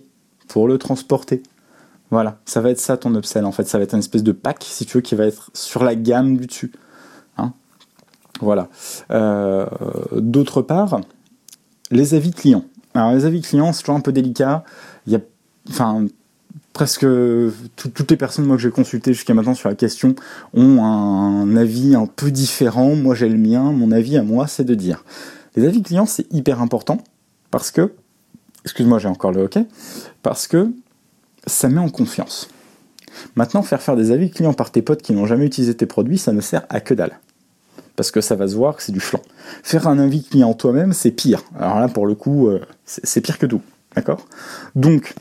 pour 0.49 0.69
le 0.69 0.79
transporter. 0.79 1.43
Voilà, 2.11 2.39
ça 2.45 2.61
va 2.61 2.71
être 2.71 2.81
ça 2.81 2.97
ton 2.97 3.15
upsell 3.15 3.45
en 3.45 3.53
fait. 3.53 3.67
Ça 3.69 3.79
va 3.79 3.85
être 3.85 3.95
une 3.95 4.01
espèce 4.01 4.25
de 4.25 4.33
pack, 4.33 4.65
si 4.69 4.85
tu 4.85 4.99
veux, 4.99 5.01
qui 5.01 5.15
va 5.15 5.27
être 5.27 5.51
sur 5.55 5.85
la 5.85 5.95
gamme 5.95 6.37
du 6.37 6.47
dessus. 6.47 6.73
Hein 7.39 7.53
voilà. 8.41 8.69
Euh, 9.11 9.67
d'autre 10.13 10.63
part, 10.63 11.01
les 11.91 12.15
avis 12.15 12.33
clients. 12.33 12.65
Alors 12.95 13.13
les 13.13 13.25
avis 13.27 13.41
clients, 13.41 13.73
c'est 13.73 13.83
toujours 13.83 13.97
un 13.97 14.01
peu 14.01 14.13
délicat. 14.13 14.65
Il 15.07 15.13
y 15.13 15.17
a, 15.17 15.21
enfin, 15.69 16.07
presque 16.73 17.07
toutes 17.77 18.11
les 18.11 18.17
personnes 18.17 18.47
moi 18.47 18.57
que 18.57 18.63
j'ai 18.63 18.71
consultées 18.71 19.13
jusqu'à 19.13 19.35
maintenant 19.35 19.55
sur 19.55 19.69
la 19.69 19.75
question 19.75 20.15
ont 20.55 20.83
un 20.83 21.57
avis 21.57 21.95
un 21.95 22.07
peu 22.07 22.31
différent. 22.31 22.95
Moi 22.95 23.15
j'ai 23.15 23.29
le 23.29 23.39
mien. 23.39 23.73
Mon 23.73 23.91
avis 23.93 24.17
à 24.17 24.23
moi, 24.23 24.47
c'est 24.47 24.65
de 24.65 24.75
dire 24.75 25.05
les 25.57 25.67
avis 25.67 25.83
clients, 25.83 26.07
c'est 26.07 26.33
hyper 26.33 26.61
important 26.61 26.99
parce 27.51 27.71
que, 27.71 27.93
excuse-moi, 28.65 28.99
j'ai 28.99 29.09
encore 29.09 29.33
le 29.33 29.43
hockey, 29.43 29.67
parce 30.23 30.47
que 30.47 30.71
ça 31.47 31.69
met 31.69 31.81
en 31.81 31.89
confiance. 31.89 32.49
Maintenant, 33.35 33.63
faire 33.63 33.83
faire 33.83 33.97
des 33.97 34.13
avis 34.13 34.31
clients 34.31 34.53
par 34.53 34.71
tes 34.71 34.83
potes 34.83 35.03
qui 35.03 35.13
n'ont 35.13 35.27
jamais 35.27 35.47
utilisé 35.47 35.75
tes 35.75 35.87
produits, 35.87 36.19
ça 36.19 36.33
ne 36.33 36.41
sert 36.41 36.65
à 36.69 36.81
que 36.81 36.95
dalle. 36.95 37.19
Parce 37.97 38.13
que 38.13 38.21
ça 38.21 38.37
va 38.37 38.47
se 38.47 38.55
voir 38.55 38.77
que 38.77 38.83
c'est 38.83 38.93
du 38.93 39.01
flanc. 39.01 39.21
Faire 39.63 39.89
un 39.89 39.99
avis 39.99 40.23
client 40.23 40.55
toi-même, 40.55 40.93
c'est 40.93 41.11
pire. 41.11 41.43
Alors 41.59 41.81
là, 41.81 41.89
pour 41.89 42.07
le 42.07 42.15
coup, 42.15 42.49
euh, 42.49 42.61
c'est 42.85 43.21
pire 43.21 43.39
que 43.39 43.47
tout. 43.47 43.63
D'accord? 43.97 44.25
Donc, 44.77 45.15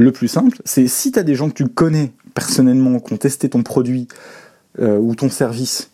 le 0.00 0.12
plus 0.12 0.28
simple, 0.28 0.60
c'est 0.64 0.86
si 0.86 1.12
tu 1.12 1.18
as 1.18 1.22
des 1.22 1.34
gens 1.34 1.48
que 1.48 1.54
tu 1.54 1.66
connais 1.66 2.12
personnellement, 2.34 3.00
qui 3.00 3.12
ont 3.12 3.16
testé 3.16 3.50
ton 3.50 3.62
produit 3.62 4.08
euh, 4.78 4.98
ou 4.98 5.14
ton 5.14 5.28
service, 5.28 5.90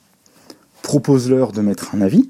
propose-leur 0.83 1.53
de 1.53 1.61
mettre 1.61 1.95
un 1.95 2.01
avis. 2.01 2.29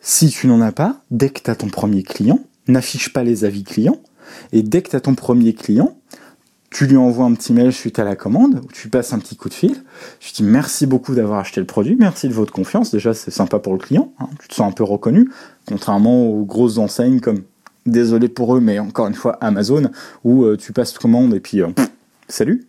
Si 0.00 0.28
tu 0.28 0.46
n'en 0.46 0.60
as 0.60 0.72
pas, 0.72 1.00
dès 1.10 1.30
que 1.30 1.40
tu 1.40 1.50
as 1.50 1.56
ton 1.56 1.68
premier 1.68 2.02
client, 2.02 2.38
n'affiche 2.68 3.12
pas 3.12 3.24
les 3.24 3.44
avis 3.44 3.64
clients. 3.64 3.98
Et 4.52 4.62
dès 4.62 4.82
que 4.82 4.90
tu 4.90 4.96
as 4.96 5.00
ton 5.00 5.14
premier 5.14 5.52
client, 5.54 5.98
tu 6.70 6.86
lui 6.86 6.96
envoies 6.96 7.24
un 7.24 7.34
petit 7.34 7.52
mail 7.52 7.72
suite 7.72 7.98
à 7.98 8.04
la 8.04 8.14
commande, 8.14 8.60
ou 8.64 8.72
tu 8.72 8.88
passes 8.88 9.12
un 9.12 9.18
petit 9.18 9.36
coup 9.36 9.48
de 9.48 9.54
fil. 9.54 9.82
Tu 10.20 10.32
dis 10.32 10.42
merci 10.42 10.86
beaucoup 10.86 11.14
d'avoir 11.14 11.40
acheté 11.40 11.60
le 11.60 11.66
produit, 11.66 11.96
merci 11.98 12.28
de 12.28 12.34
votre 12.34 12.52
confiance. 12.52 12.90
Déjà, 12.90 13.14
c'est 13.14 13.30
sympa 13.30 13.58
pour 13.58 13.72
le 13.72 13.78
client, 13.78 14.12
hein. 14.18 14.28
tu 14.40 14.48
te 14.48 14.54
sens 14.54 14.70
un 14.70 14.74
peu 14.74 14.84
reconnu, 14.84 15.30
contrairement 15.66 16.28
aux 16.28 16.44
grosses 16.44 16.78
enseignes 16.78 17.20
comme, 17.20 17.42
désolé 17.86 18.28
pour 18.28 18.56
eux, 18.56 18.60
mais 18.60 18.78
encore 18.78 19.06
une 19.06 19.14
fois, 19.14 19.36
Amazon, 19.40 19.90
où 20.24 20.44
euh, 20.44 20.56
tu 20.56 20.72
passes 20.72 20.96
commande 20.98 21.34
et 21.34 21.40
puis 21.40 21.62
euh, 21.62 21.68
salut. 22.28 22.66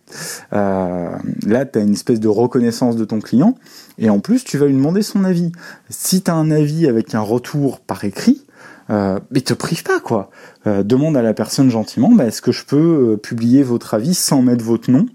Euh, 0.52 1.10
là, 1.46 1.64
tu 1.64 1.78
as 1.78 1.82
une 1.82 1.92
espèce 1.92 2.20
de 2.20 2.28
reconnaissance 2.28 2.96
de 2.96 3.04
ton 3.04 3.20
client. 3.20 3.56
Et 3.98 4.10
en 4.10 4.20
plus, 4.20 4.44
tu 4.44 4.58
vas 4.58 4.66
lui 4.66 4.74
demander 4.74 5.02
son 5.02 5.24
avis. 5.24 5.52
Si 5.88 6.22
tu 6.22 6.30
un 6.30 6.50
avis 6.50 6.86
avec 6.86 7.14
un 7.14 7.20
retour 7.20 7.80
par 7.80 8.04
écrit, 8.04 8.42
mais 8.88 9.40
te 9.40 9.52
prive 9.52 9.82
pas 9.82 9.98
quoi. 9.98 10.30
Demande 10.64 11.16
à 11.16 11.22
la 11.22 11.34
personne 11.34 11.70
gentiment, 11.70 12.12
bah, 12.12 12.26
est-ce 12.26 12.40
que 12.40 12.52
je 12.52 12.64
peux 12.64 13.18
publier 13.20 13.64
votre 13.64 13.94
avis 13.94 14.14
sans 14.14 14.42
mettre 14.42 14.62
votre 14.62 14.92
nom, 14.92 15.06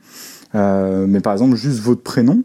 mais 0.53 1.21
par 1.21 1.31
exemple 1.31 1.55
juste 1.55 1.79
votre 1.79 2.01
prénom 2.01 2.43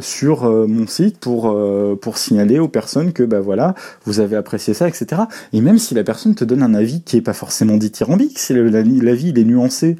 sur 0.00 0.44
mon 0.44 0.86
site 0.86 1.18
pour 1.18 1.56
pour 2.00 2.18
signaler 2.18 2.58
aux 2.58 2.68
personnes 2.68 3.12
que 3.12 3.22
bah 3.22 3.40
voilà 3.40 3.74
vous 4.04 4.20
avez 4.20 4.36
apprécié 4.36 4.74
ça, 4.74 4.88
etc. 4.88 5.22
Et 5.52 5.60
même 5.60 5.78
si 5.78 5.94
la 5.94 6.04
personne 6.04 6.34
te 6.34 6.44
donne 6.44 6.62
un 6.62 6.74
avis 6.74 7.02
qui 7.02 7.16
est 7.16 7.22
pas 7.22 7.32
forcément 7.32 7.76
dithyrambique, 7.76 8.38
si 8.38 8.52
l'avis 8.54 9.28
il 9.28 9.38
est 9.38 9.44
nuancé, 9.44 9.96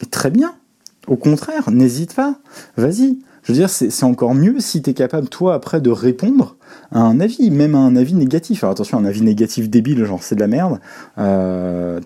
mais 0.00 0.08
très 0.08 0.30
bien. 0.30 0.54
Au 1.06 1.16
contraire, 1.16 1.70
n'hésite 1.70 2.14
pas. 2.14 2.36
Vas-y. 2.76 3.18
Je 3.42 3.52
veux 3.52 3.58
dire, 3.58 3.70
c'est 3.70 4.04
encore 4.04 4.34
mieux 4.34 4.60
si 4.60 4.82
tu 4.82 4.90
es 4.90 4.94
capable, 4.94 5.28
toi, 5.28 5.54
après, 5.54 5.80
de 5.80 5.88
répondre 5.88 6.56
à 6.92 7.00
un 7.00 7.18
avis, 7.18 7.50
même 7.50 7.74
à 7.74 7.78
un 7.78 7.96
avis 7.96 8.14
négatif. 8.14 8.62
Alors 8.62 8.72
attention, 8.72 8.98
un 8.98 9.06
avis 9.06 9.22
négatif 9.22 9.70
débile, 9.70 10.04
genre 10.04 10.22
c'est 10.22 10.34
de 10.34 10.40
la 10.40 10.48
merde, 10.48 10.80
euh, 11.16 11.98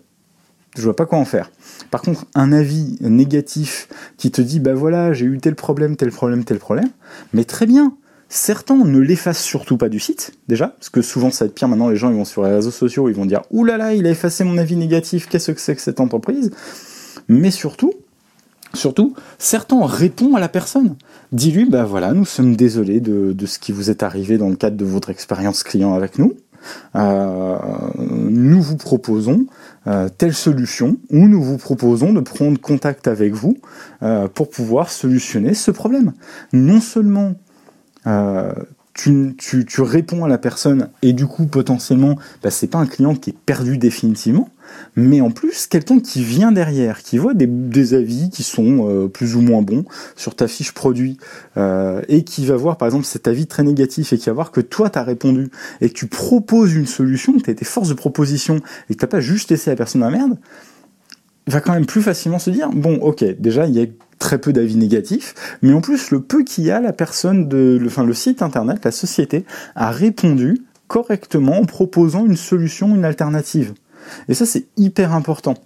je 0.76 0.82
vois 0.82 0.96
pas 0.96 1.06
quoi 1.06 1.18
en 1.18 1.24
faire. 1.24 1.50
Par 1.90 2.02
contre, 2.02 2.26
un 2.34 2.52
avis 2.52 2.96
négatif 3.00 3.88
qui 4.16 4.30
te 4.30 4.40
dit, 4.40 4.60
bah 4.60 4.74
voilà, 4.74 5.12
j'ai 5.12 5.26
eu 5.26 5.38
tel 5.38 5.54
problème, 5.54 5.96
tel 5.96 6.10
problème, 6.10 6.44
tel 6.44 6.58
problème, 6.58 6.88
mais 7.32 7.44
très 7.44 7.66
bien. 7.66 7.96
Certains 8.28 8.76
ne 8.76 8.98
l'effacent 8.98 9.42
surtout 9.42 9.76
pas 9.76 9.90
du 9.90 10.00
site, 10.00 10.32
déjà, 10.48 10.68
parce 10.68 10.88
que 10.88 11.02
souvent 11.02 11.30
ça 11.30 11.44
va 11.44 11.48
être 11.50 11.54
pire 11.54 11.68
maintenant, 11.68 11.90
les 11.90 11.96
gens 11.96 12.10
vont 12.10 12.24
sur 12.24 12.44
les 12.44 12.54
réseaux 12.54 12.70
sociaux, 12.70 13.10
ils 13.10 13.14
vont 13.14 13.26
dire, 13.26 13.42
oulala, 13.50 13.76
là 13.76 13.84
là, 13.90 13.94
il 13.94 14.06
a 14.06 14.10
effacé 14.10 14.42
mon 14.42 14.56
avis 14.56 14.76
négatif, 14.76 15.28
qu'est-ce 15.28 15.52
que 15.52 15.60
c'est 15.60 15.76
que 15.76 15.82
cette 15.82 16.00
entreprise? 16.00 16.50
Mais 17.28 17.50
surtout, 17.50 17.92
Surtout, 18.74 19.14
certains 19.38 19.84
répondent 19.84 20.36
à 20.36 20.40
la 20.40 20.48
personne. 20.48 20.96
Dis-lui, 21.30 21.68
bah 21.68 21.84
voilà, 21.84 22.12
nous 22.12 22.24
sommes 22.24 22.56
désolés 22.56 23.00
de, 23.00 23.34
ce 23.44 23.58
qui 23.58 23.70
vous 23.70 23.90
est 23.90 24.02
arrivé 24.02 24.38
dans 24.38 24.48
le 24.48 24.56
cadre 24.56 24.76
de 24.76 24.84
votre 24.84 25.10
expérience 25.10 25.62
client 25.62 25.94
avec 25.94 26.18
nous. 26.18 26.34
Euh, 26.96 27.58
nous 27.98 28.62
vous 28.62 28.76
proposons 28.76 29.46
euh, 29.86 30.08
telle 30.08 30.34
solution 30.34 30.96
ou 31.10 31.28
nous 31.28 31.42
vous 31.42 31.58
proposons 31.58 32.12
de 32.12 32.20
prendre 32.20 32.60
contact 32.60 33.08
avec 33.08 33.32
vous 33.32 33.58
euh, 34.02 34.28
pour 34.28 34.50
pouvoir 34.50 34.90
solutionner 34.90 35.54
ce 35.54 35.70
problème. 35.70 36.12
Non 36.52 36.80
seulement 36.80 37.34
tu, 38.94 39.34
réponds 39.78 40.24
à 40.24 40.28
la 40.28 40.38
personne 40.38 40.88
et 41.02 41.12
du 41.12 41.26
coup 41.26 41.46
potentiellement 41.46 42.16
bah, 42.42 42.50
c'est 42.50 42.66
pas 42.66 42.78
un 42.78 42.86
client 42.86 43.14
qui 43.14 43.30
est 43.30 43.36
perdu 43.46 43.78
définitivement 43.78 44.48
mais 44.96 45.20
en 45.20 45.30
plus 45.30 45.66
quelqu'un 45.66 46.00
qui 46.00 46.22
vient 46.22 46.52
derrière 46.52 47.02
qui 47.02 47.18
voit 47.18 47.34
des, 47.34 47.94
avis 47.94 48.30
qui 48.30 48.42
sont 48.42 48.88
euh, 48.88 49.08
plus 49.08 49.36
ou 49.36 49.40
moins 49.40 49.62
bons 49.62 49.84
sur 50.16 50.34
ta 50.34 50.48
fiche 50.48 50.72
produit 50.72 51.18
euh, 51.56 52.02
et 52.08 52.24
qui 52.24 52.46
va 52.46 52.56
voir 52.56 52.76
par 52.76 52.86
exemple 52.86 53.04
cet 53.04 53.28
avis 53.28 53.46
très 53.46 53.62
négatif 53.62 54.12
et 54.12 54.18
qui 54.18 54.26
va 54.26 54.32
voir 54.32 54.50
que 54.50 54.60
toi 54.60 54.90
t'as 54.90 55.02
répondu 55.02 55.50
et 55.80 55.88
que 55.88 55.94
tu 55.94 56.06
proposes 56.06 56.74
une 56.74 56.86
solution 56.86 57.32
que 57.34 57.42
t'as 57.42 57.52
été 57.52 57.64
force 57.64 57.88
de 57.88 57.94
proposition 57.94 58.60
et 58.88 58.94
que 58.94 59.00
t'as 59.00 59.06
pas 59.06 59.20
juste 59.20 59.50
laissé 59.50 59.70
la 59.70 59.76
personne 59.76 60.00
la 60.00 60.10
merde 60.10 60.38
va 61.48 61.60
quand 61.60 61.72
même 61.72 61.86
plus 61.86 62.02
facilement 62.02 62.38
se 62.38 62.50
dire 62.50 62.70
bon 62.70 62.96
ok 63.00 63.24
déjà 63.38 63.66
il 63.66 63.74
y 63.74 63.82
a 63.82 63.86
très 64.22 64.38
peu 64.38 64.52
d'avis 64.52 64.76
négatifs, 64.76 65.34
mais 65.62 65.72
en 65.72 65.80
plus 65.80 66.12
le 66.12 66.20
peu 66.20 66.44
qu'il 66.44 66.64
y 66.64 66.70
a, 66.70 66.80
la 66.80 66.92
personne 66.92 67.48
de, 67.48 67.82
enfin 67.84 68.04
le 68.04 68.14
site 68.14 68.40
internet, 68.40 68.84
la 68.84 68.92
société 68.92 69.44
a 69.74 69.90
répondu 69.90 70.62
correctement 70.86 71.58
en 71.58 71.64
proposant 71.64 72.24
une 72.24 72.36
solution, 72.36 72.94
une 72.94 73.04
alternative. 73.04 73.74
Et 74.28 74.34
ça 74.34 74.46
c'est 74.46 74.66
hyper 74.76 75.12
important. 75.12 75.56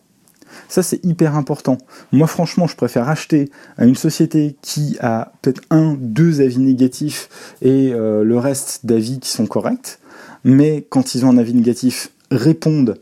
Ça, 0.69 0.83
c'est 0.83 1.05
hyper 1.05 1.37
important. 1.37 1.79
Moi, 2.13 2.27
franchement, 2.27 2.67
je 2.67 2.77
préfère 2.77 3.09
acheter 3.09 3.51
à 3.77 3.85
une 3.85 3.95
société 3.95 4.57
qui 4.63 4.97
a 5.01 5.33
peut-être 5.43 5.63
un, 5.71 5.97
deux 5.99 6.41
avis 6.41 6.59
négatifs 6.59 7.29
et 7.63 7.93
euh, 7.93 8.25
le 8.25 8.39
reste 8.39 8.87
d'avis 8.87 9.21
qui 9.21 9.31
sont 9.31 9.47
corrects. 9.47 9.99
Mais 10.45 10.85
quand 10.89 11.15
ils 11.15 11.25
ont 11.25 11.31
un 11.31 11.39
avis 11.39 11.55
négatif, 11.55 12.11
répondent 12.31 12.99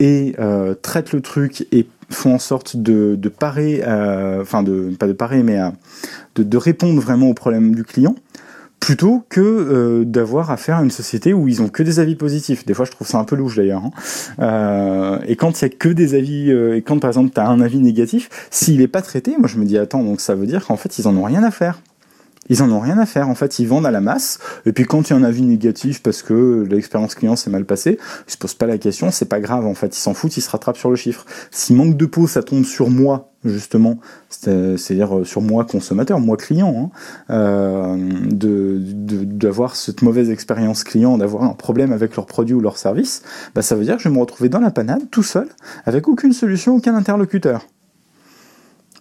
et 0.00 0.34
euh, 0.38 0.74
traitent 0.74 1.12
le 1.12 1.20
truc 1.20 1.66
et 1.72 1.86
font 2.10 2.34
en 2.34 2.38
sorte 2.38 2.76
de, 2.76 3.16
parer, 3.28 3.82
enfin 4.40 4.62
de 4.62 4.94
pas 4.98 5.06
de 5.06 5.12
parer, 5.12 5.42
mais 5.42 5.58
de, 6.34 6.42
de, 6.42 6.56
répondre 6.56 7.00
vraiment 7.00 7.28
aux 7.28 7.34
problèmes 7.34 7.74
du 7.74 7.82
client, 7.82 8.14
plutôt 8.80 9.24
que 9.30 9.40
euh, 9.40 10.04
d'avoir 10.04 10.50
affaire 10.50 10.76
à 10.76 10.82
une 10.82 10.90
société 10.90 11.32
où 11.32 11.48
ils 11.48 11.62
ont 11.62 11.68
que 11.68 11.82
des 11.82 12.00
avis 12.00 12.16
positifs. 12.16 12.66
Des 12.66 12.74
fois, 12.74 12.84
je 12.84 12.90
trouve 12.90 13.06
ça 13.06 13.18
un 13.18 13.24
peu 13.24 13.34
louche 13.34 13.56
d'ailleurs. 13.56 13.82
Hein. 13.82 13.90
Euh, 14.40 15.18
et 15.26 15.36
quand 15.36 15.60
il 15.60 15.62
y 15.62 15.64
a 15.64 15.68
que 15.70 15.88
des 15.88 16.14
avis, 16.14 16.50
euh, 16.50 16.76
et 16.76 16.82
quand 16.82 16.98
par 16.98 17.08
exemple 17.08 17.30
tu 17.34 17.40
un 17.40 17.60
avis 17.60 17.78
négatif, 17.78 18.28
s'il 18.50 18.82
est 18.82 18.88
pas 18.88 19.00
traité, 19.02 19.36
moi 19.38 19.48
je 19.48 19.58
me 19.58 19.64
dis 19.64 19.78
attends, 19.78 20.02
donc 20.02 20.20
ça 20.20 20.34
veut 20.34 20.46
dire 20.46 20.66
qu'en 20.66 20.76
fait 20.76 20.98
ils 20.98 21.08
en 21.08 21.16
ont 21.16 21.22
rien 21.24 21.42
à 21.42 21.50
faire. 21.50 21.80
Ils 22.48 22.62
en 22.62 22.70
ont 22.70 22.80
rien 22.80 22.98
à 22.98 23.06
faire. 23.06 23.28
En 23.28 23.34
fait, 23.34 23.58
ils 23.58 23.66
vendent 23.66 23.86
à 23.86 23.90
la 23.90 24.00
masse. 24.00 24.38
Et 24.66 24.72
puis 24.72 24.84
quand 24.84 25.08
il 25.08 25.12
y 25.12 25.16
a 25.16 25.18
un 25.18 25.24
avis 25.24 25.42
négatif 25.42 26.02
parce 26.02 26.22
que 26.22 26.66
l'expérience 26.68 27.14
client 27.14 27.36
s'est 27.36 27.50
mal 27.50 27.64
passée, 27.64 27.98
ils 28.28 28.32
se 28.32 28.38
posent 28.38 28.54
pas 28.54 28.66
la 28.66 28.78
question. 28.78 29.10
C'est 29.10 29.28
pas 29.28 29.40
grave. 29.40 29.66
En 29.66 29.74
fait, 29.74 29.96
ils 29.96 30.00
s'en 30.00 30.14
foutent. 30.14 30.36
Ils 30.36 30.42
se 30.42 30.50
rattrapent 30.50 30.76
sur 30.76 30.90
le 30.90 30.96
chiffre. 30.96 31.24
Si 31.50 31.74
manque 31.74 31.96
de 31.96 32.06
peau, 32.06 32.26
ça 32.26 32.42
tombe 32.42 32.64
sur 32.64 32.90
moi 32.90 33.30
justement, 33.44 33.98
c'est-à-dire 34.30 35.18
euh, 35.18 35.24
sur 35.24 35.42
moi 35.42 35.64
consommateur, 35.64 36.18
moi 36.18 36.36
client, 36.36 36.90
hein, 37.28 37.34
euh, 37.34 37.96
d'avoir 38.80 39.76
cette 39.76 40.02
mauvaise 40.02 40.30
expérience 40.30 40.84
client, 40.84 41.18
d'avoir 41.18 41.44
un 41.44 41.52
problème 41.52 41.92
avec 41.92 42.16
leur 42.16 42.26
produit 42.26 42.54
ou 42.54 42.60
leur 42.60 42.78
service, 42.78 43.22
bah 43.54 43.62
ça 43.62 43.74
veut 43.74 43.84
dire 43.84 43.96
que 43.96 44.02
je 44.02 44.08
vais 44.08 44.14
me 44.14 44.20
retrouver 44.20 44.48
dans 44.48 44.60
la 44.60 44.70
panade 44.70 45.10
tout 45.10 45.22
seul, 45.22 45.48
avec 45.84 46.08
aucune 46.08 46.32
solution, 46.32 46.76
aucun 46.76 46.94
interlocuteur. 46.94 47.66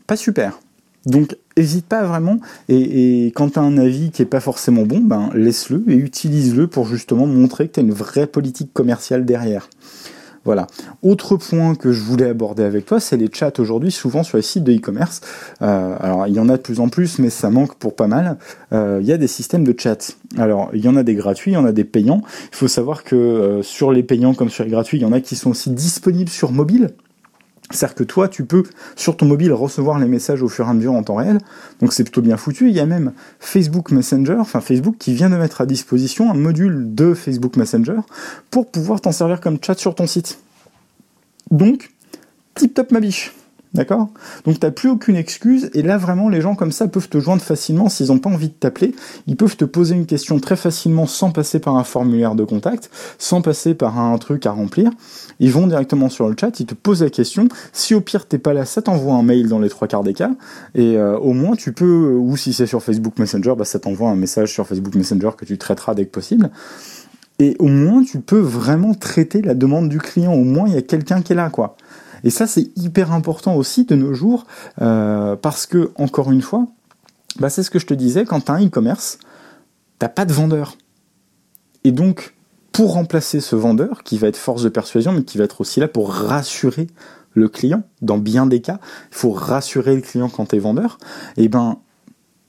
Pas 0.08 0.18
super. 0.18 0.60
Donc, 1.06 1.36
hésite 1.56 1.86
pas 1.86 2.04
vraiment. 2.04 2.38
Et, 2.70 3.28
quand 3.36 3.54
tu 3.54 3.60
un 3.60 3.78
avis 3.78 4.12
qui 4.12 4.22
est 4.22 4.26
pas 4.26 4.40
forcément 4.40 4.84
bon, 4.84 5.00
ben 5.00 5.30
laisse-le 5.34 5.84
et 5.88 5.96
utilise-le 5.96 6.68
pour 6.68 6.86
justement 6.86 7.26
montrer 7.26 7.68
que 7.68 7.74
tu 7.74 7.80
as 7.80 7.84
une 7.84 7.94
vraie 7.94 8.28
politique 8.28 8.74
commerciale 8.74 9.26
derrière. 9.26 9.70
Voilà. 10.46 10.68
Autre 11.04 11.38
point 11.38 11.74
que 11.76 11.94
je 11.94 12.02
voulais 12.02 12.28
aborder 12.28 12.64
avec 12.64 12.86
toi, 12.86 13.00
c'est 13.00 13.16
les 13.16 13.30
chats 13.32 13.54
aujourd'hui, 13.60 13.92
souvent 13.92 14.24
sur 14.24 14.38
les 14.38 14.44
sites 14.44 14.64
de 14.64 14.74
e-commerce. 14.74 15.22
Euh, 15.62 15.96
alors, 16.00 16.28
il 16.28 16.34
y 16.34 16.40
en 16.40 16.50
a 16.50 16.58
de 16.58 16.62
plus 16.62 16.82
en 16.82 16.90
plus, 16.90 17.20
mais 17.20 17.30
ça 17.30 17.50
manque 17.50 17.76
pour 17.76 17.96
pas 17.96 18.08
mal. 18.08 18.38
Euh, 18.74 19.00
il 19.02 19.08
y 19.08 19.14
a 19.14 19.18
des 19.18 19.28
systèmes 19.28 19.64
de 19.64 19.74
chat. 19.78 20.18
Alors, 20.38 20.70
il 20.74 20.84
y 20.84 20.90
en 20.90 20.98
a 20.98 21.04
des 21.04 21.16
gratuits, 21.16 21.52
il 21.52 21.54
y 21.54 21.58
en 21.58 21.66
a 21.66 21.72
des 21.72 21.86
payants. 21.86 22.22
Il 22.52 22.58
faut 22.58 22.68
savoir 22.68 23.06
que 23.06 23.16
euh, 23.16 23.64
sur 23.64 23.92
les 23.94 24.04
payants 24.04 24.34
comme 24.34 24.50
sur 24.50 24.66
les 24.66 24.72
gratuits, 24.72 24.98
il 24.98 25.02
y 25.02 25.06
en 25.06 25.14
a 25.14 25.22
qui 25.22 25.38
sont 25.38 25.52
aussi 25.52 25.70
disponibles 25.70 26.30
sur 26.30 26.52
mobile. 26.52 26.90
C'est-à-dire 27.72 27.96
que 27.96 28.04
toi, 28.04 28.28
tu 28.28 28.46
peux, 28.46 28.64
sur 28.96 29.18
ton 29.18 29.26
mobile, 29.26 29.54
recevoir 29.54 29.98
les 29.98 30.08
messages 30.08 30.44
au 30.44 30.50
fur 30.50 30.68
et 30.68 30.70
à 30.70 30.74
mesure 30.74 30.94
en 30.94 31.04
temps 31.04 31.16
réel. 31.16 31.40
Donc 31.80 31.94
c'est 31.94 32.04
plutôt 32.04 32.22
bien 32.22 32.38
foutu. 32.38 32.70
Il 32.70 32.76
y 32.76 32.80
a 32.80 32.86
même 32.86 33.14
Facebook 33.40 33.92
Messenger, 33.92 34.36
enfin 34.40 34.62
Facebook, 34.62 34.98
qui 35.00 35.14
vient 35.14 35.30
de 35.30 35.38
mettre 35.38 35.62
à 35.62 35.66
disposition 35.66 36.30
un 36.30 36.36
module 36.36 36.94
de 36.94 37.14
Facebook 37.14 37.56
Messenger 37.56 37.98
pour 38.52 38.70
pouvoir 38.70 39.02
t'en 39.02 39.12
servir 39.12 39.42
comme 39.42 39.58
chat 39.62 39.78
sur 39.78 39.96
ton 39.96 40.08
site. 40.08 40.40
Donc, 41.52 41.92
tip 42.56 42.74
top 42.74 42.92
ma 42.92 43.00
biche. 43.00 43.34
D'accord? 43.74 44.10
Donc 44.46 44.60
t'as 44.60 44.70
plus 44.70 44.90
aucune 44.90 45.16
excuse 45.16 45.72
et 45.74 45.82
là 45.82 45.98
vraiment 45.98 46.30
les 46.30 46.42
gens 46.42 46.54
comme 46.54 46.72
ça 46.72 46.88
peuvent 46.88 47.10
te 47.10 47.20
joindre 47.20 47.42
facilement 47.42 47.90
s'ils 47.90 48.08
n'ont 48.08 48.20
pas 48.20 48.30
envie 48.30 48.50
de 48.50 48.54
t'appeler. 48.54 48.94
Ils 49.26 49.36
peuvent 49.36 49.58
te 49.58 49.66
poser 49.66 49.96
une 49.96 50.06
question 50.06 50.40
très 50.40 50.56
facilement 50.56 51.08
sans 51.08 51.32
passer 51.32 51.58
par 51.58 51.76
un 51.76 51.84
formulaire 51.84 52.36
de 52.36 52.44
contact, 52.44 52.92
sans 53.18 53.42
passer 53.42 53.74
par 53.74 53.98
un 53.98 54.16
truc 54.20 54.46
à 54.46 54.52
remplir. 54.52 54.92
Ils 55.40 55.52
vont 55.52 55.66
directement 55.66 56.10
sur 56.10 56.30
le 56.30 56.36
chat, 56.40 56.60
ils 56.60 56.68
te 56.68 56.76
posent 56.76 57.02
la 57.02 57.10
question. 57.10 57.48
Si 57.72 57.96
au 57.96 58.02
pire 58.02 58.28
t'es 58.28 58.38
pas 58.38 58.54
là, 58.54 58.66
ça 58.66 58.84
t'envoie 58.84 59.16
un 59.16 59.24
mail 59.24 59.48
dans 59.48 59.60
les 59.60 59.70
trois 59.70 59.88
quarts 59.88 60.04
des 60.04 60.14
cas. 60.14 60.32
Et 60.76 60.96
euh, 60.98 61.18
au 61.18 61.34
moins 61.34 61.56
tu 61.56 61.74
peux, 61.74 62.14
ou 62.16 62.38
si 62.38 62.54
c'est 62.54 62.68
sur 62.68 62.84
Facebook 62.84 63.18
Messenger, 63.18 63.56
bah, 63.58 63.66
ça 63.66 63.80
t'envoie 63.80 64.10
un 64.10 64.16
message 64.16 64.54
sur 64.54 64.68
Facebook 64.68 64.94
Messenger 64.94 65.32
que 65.36 65.46
tu 65.46 65.58
traiteras 65.58 65.96
dès 65.96 66.06
que 66.06 66.12
possible. 66.12 66.52
Et 67.40 67.56
au 67.58 67.68
moins 67.68 68.04
tu 68.04 68.20
peux 68.20 68.40
vraiment 68.40 68.94
traiter 68.94 69.42
la 69.42 69.56
demande 69.56 69.90
du 69.90 69.98
client. 69.98 70.34
Au 70.34 70.44
moins 70.44 70.68
il 70.68 70.76
y 70.76 70.78
a 70.78 70.84
quelqu'un 70.84 71.24
qui 71.24 71.34
est 71.34 71.36
là, 71.36 71.50
quoi. 71.50 71.76
Et 72.24 72.30
ça, 72.30 72.48
c'est 72.48 72.72
hyper 72.78 73.12
important 73.12 73.56
aussi 73.56 73.86
de 73.86 73.96
nos 73.96 74.14
jours, 74.14 74.46
euh, 74.82 75.36
parce 75.36 75.66
que, 75.66 75.92
encore 75.96 76.32
une 76.32 76.42
fois, 76.42 76.68
bah, 77.40 77.50
c'est 77.50 77.64
ce 77.64 77.72
que 77.72 77.80
je 77.80 77.86
te 77.86 77.94
disais, 77.94 78.26
quand 78.26 78.42
tu 78.42 78.52
as 78.52 78.56
un 78.56 78.66
e-commerce, 78.66 79.20
t'as 80.00 80.10
pas 80.10 80.26
de 80.26 80.34
vendeur. 80.34 80.78
Et 81.84 81.92
donc, 81.92 82.34
pour 82.72 82.94
remplacer 82.94 83.40
ce 83.40 83.56
vendeur, 83.56 84.04
qui 84.04 84.18
va 84.18 84.28
être 84.28 84.38
force 84.38 84.64
de 84.64 84.70
persuasion, 84.70 85.12
mais 85.12 85.24
qui 85.24 85.38
va 85.38 85.44
être 85.44 85.62
aussi 85.62 85.80
là 85.80 85.88
pour 85.88 86.12
rassurer 86.12 86.88
le 87.34 87.50
client, 87.50 87.84
dans 88.02 88.18
bien 88.18 88.46
des 88.46 88.62
cas, 88.62 88.80
il 89.12 89.18
faut 89.18 89.32
rassurer 89.32 89.96
le 89.96 90.02
client 90.02 90.30
quand 90.30 90.48
tu 90.48 90.56
es 90.56 90.60
vendeur, 90.60 90.98
et 91.38 91.46
eh 91.46 91.50
ben 91.50 91.78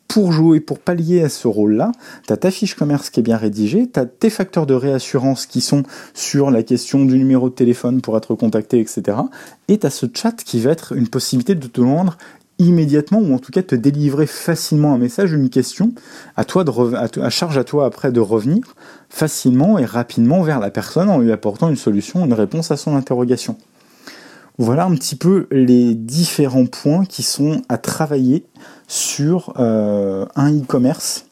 pour 0.09 0.33
jouer, 0.33 0.61
pour 0.61 0.79
pallier 0.79 1.23
à 1.23 1.29
ce 1.29 1.49
rôle-là, 1.49 1.93
tu 2.27 2.33
as 2.33 2.37
ta 2.37 2.51
fiche 2.51 2.75
commerce 2.75 3.11
qui 3.11 3.21
est 3.21 3.23
bien 3.23 3.37
rédigée, 3.37 3.88
tu 3.93 3.99
as 3.99 4.07
tes 4.07 4.31
facteurs 4.31 4.67
de 4.67 4.75
réassurance 4.75 5.47
qui 5.47 5.61
sont 5.61 5.83
sur 6.12 6.51
la 6.51 6.62
question 6.62 7.05
du 7.05 7.17
numéro 7.19 7.49
de 7.49 7.55
téléphone 7.55 8.01
pour 8.01 8.17
être 8.17 8.35
contacté, 8.35 8.81
etc. 8.81 9.19
Et 9.69 9.79
tu 9.79 9.87
as 9.87 9.90
ce 9.90 10.07
chat 10.12 10.33
qui 10.45 10.61
va 10.61 10.71
être 10.71 10.93
une 10.93 11.09
possibilité 11.09 11.55
de 11.55 11.67
te 11.67 11.81
rendre 11.81 12.17
immédiatement 12.59 13.19
ou 13.19 13.35
en 13.35 13.38
tout 13.38 13.51
cas 13.51 13.62
te 13.62 13.75
délivrer 13.75 14.27
facilement 14.27 14.95
un 14.95 14.99
message, 14.99 15.33
une 15.33 15.51
question, 15.51 15.93
à 16.37 16.45
toi 16.45 16.64
de 16.64 17.21
à, 17.21 17.31
charge 17.31 17.59
à 17.59 17.64
toi 17.64 17.87
après 17.87 18.12
de 18.12 18.21
revenir 18.21 18.75
facilement 19.09 19.79
et 19.79 19.85
rapidement 19.85 20.43
vers 20.43 20.61
la 20.61 20.71
personne 20.71 21.09
en 21.09 21.19
lui 21.19 21.33
apportant 21.33 21.69
une 21.69 21.77
solution, 21.77 22.25
une 22.25 22.33
réponse 22.33 22.71
à 22.71 22.77
son 22.77 22.95
interrogation. 22.97 23.57
Voilà 24.57 24.85
un 24.85 24.95
petit 24.95 25.17
peu 25.17 25.49
les 25.51 25.95
différents 25.95 26.67
points 26.67 27.05
qui 27.05 27.25
sont 27.25 27.62
à 27.69 27.77
travailler 27.77 28.45
sur 28.87 29.55
euh, 29.59 30.27
un 30.37 30.53
e-commerce 30.53 31.27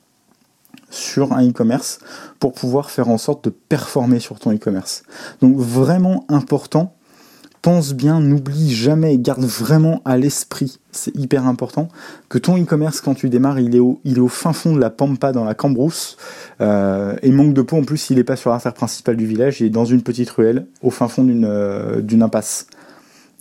sur 0.93 1.33
un 1.33 1.49
e-commerce 1.49 1.99
pour 2.39 2.53
pouvoir 2.53 2.91
faire 2.91 3.09
en 3.09 3.19
sorte 3.19 3.45
de 3.45 3.51
performer 3.51 4.21
sur 4.21 4.39
ton 4.39 4.53
e-commerce. 4.53 5.03
Donc 5.41 5.57
vraiment 5.57 6.25
important, 6.29 6.95
pense 7.63 7.95
bien, 7.95 8.21
n'oublie 8.21 8.75
jamais, 8.75 9.17
garde 9.19 9.45
vraiment 9.45 10.03
à 10.05 10.17
l'esprit, 10.17 10.79
c'est 10.91 11.15
hyper 11.17 11.47
important, 11.47 11.89
que 12.29 12.39
ton 12.39 12.61
e-commerce 12.61 13.01
quand 13.01 13.15
tu 13.15 13.29
démarres, 13.31 13.61
il 13.61 13.75
est, 13.77 13.81
au, 13.81 14.29
fin 14.29 14.53
fond 14.53 14.75
de 14.75 14.81
la 14.81 14.91
pampa 14.91 15.33
dans 15.33 15.45
la 15.45 15.55
cambrousse, 15.55 16.17
euh, 16.61 17.17
et 17.23 17.31
manque 17.31 17.55
de 17.55 17.63
peau 17.63 17.77
en 17.77 17.85
plus, 17.85 18.11
il 18.11 18.17
n'est 18.17 18.25
pas 18.25 18.37
sur 18.37 18.51
l'artère 18.51 18.75
principale 18.75 19.17
du 19.17 19.27
village, 19.27 19.61
il 19.61 19.69
est 19.69 19.71
dans 19.71 19.85
une 19.85 20.03
petite 20.03 20.31
ruelle, 20.31 20.67
au 20.83 20.91
fin 20.91 21.09
fond 21.09 21.25
d'une 21.25 21.45
euh, 21.45 22.01
d'une 22.01 22.23
impasse. 22.23 22.67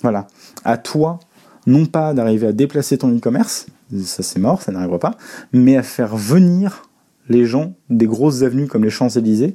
Voilà. 0.03 0.27
À 0.63 0.77
toi, 0.77 1.19
non 1.65 1.85
pas 1.85 2.13
d'arriver 2.13 2.47
à 2.47 2.53
déplacer 2.53 2.97
ton 2.97 3.15
e-commerce, 3.15 3.67
ça 4.03 4.23
c'est 4.23 4.39
mort, 4.39 4.61
ça 4.61 4.71
n'arrivera 4.71 4.99
pas, 4.99 5.17
mais 5.53 5.77
à 5.77 5.83
faire 5.83 6.15
venir 6.15 6.89
les 7.29 7.45
gens 7.45 7.73
des 7.89 8.07
grosses 8.07 8.43
avenues 8.43 8.67
comme 8.67 8.83
les 8.83 8.89
Champs-Élysées 8.89 9.53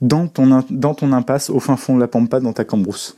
dans 0.00 0.26
ton, 0.28 1.12
impasse 1.12 1.50
au 1.50 1.60
fin 1.60 1.76
fond 1.76 1.94
de 1.94 2.00
la 2.00 2.08
pampa 2.08 2.40
dans 2.40 2.52
ta 2.52 2.64
cambrousse. 2.64 3.16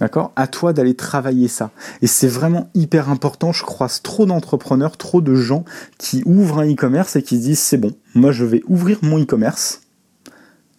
D'accord? 0.00 0.32
À 0.34 0.46
toi 0.46 0.72
d'aller 0.72 0.94
travailler 0.94 1.46
ça. 1.46 1.70
Et 2.00 2.06
c'est 2.06 2.26
vraiment 2.26 2.70
hyper 2.74 3.10
important. 3.10 3.52
Je 3.52 3.64
croise 3.64 4.00
trop 4.00 4.24
d'entrepreneurs, 4.24 4.96
trop 4.96 5.20
de 5.20 5.34
gens 5.34 5.64
qui 5.98 6.22
ouvrent 6.24 6.60
un 6.60 6.72
e-commerce 6.72 7.16
et 7.16 7.22
qui 7.22 7.36
se 7.36 7.42
disent 7.42 7.58
c'est 7.58 7.76
bon, 7.76 7.92
moi 8.14 8.32
je 8.32 8.44
vais 8.44 8.62
ouvrir 8.66 8.98
mon 9.02 9.20
e-commerce 9.20 9.82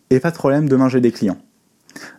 et 0.09 0.19
pas 0.19 0.31
de 0.31 0.35
problème, 0.35 0.67
demain 0.67 0.89
j'ai 0.89 1.01
des 1.01 1.11
clients. 1.11 1.37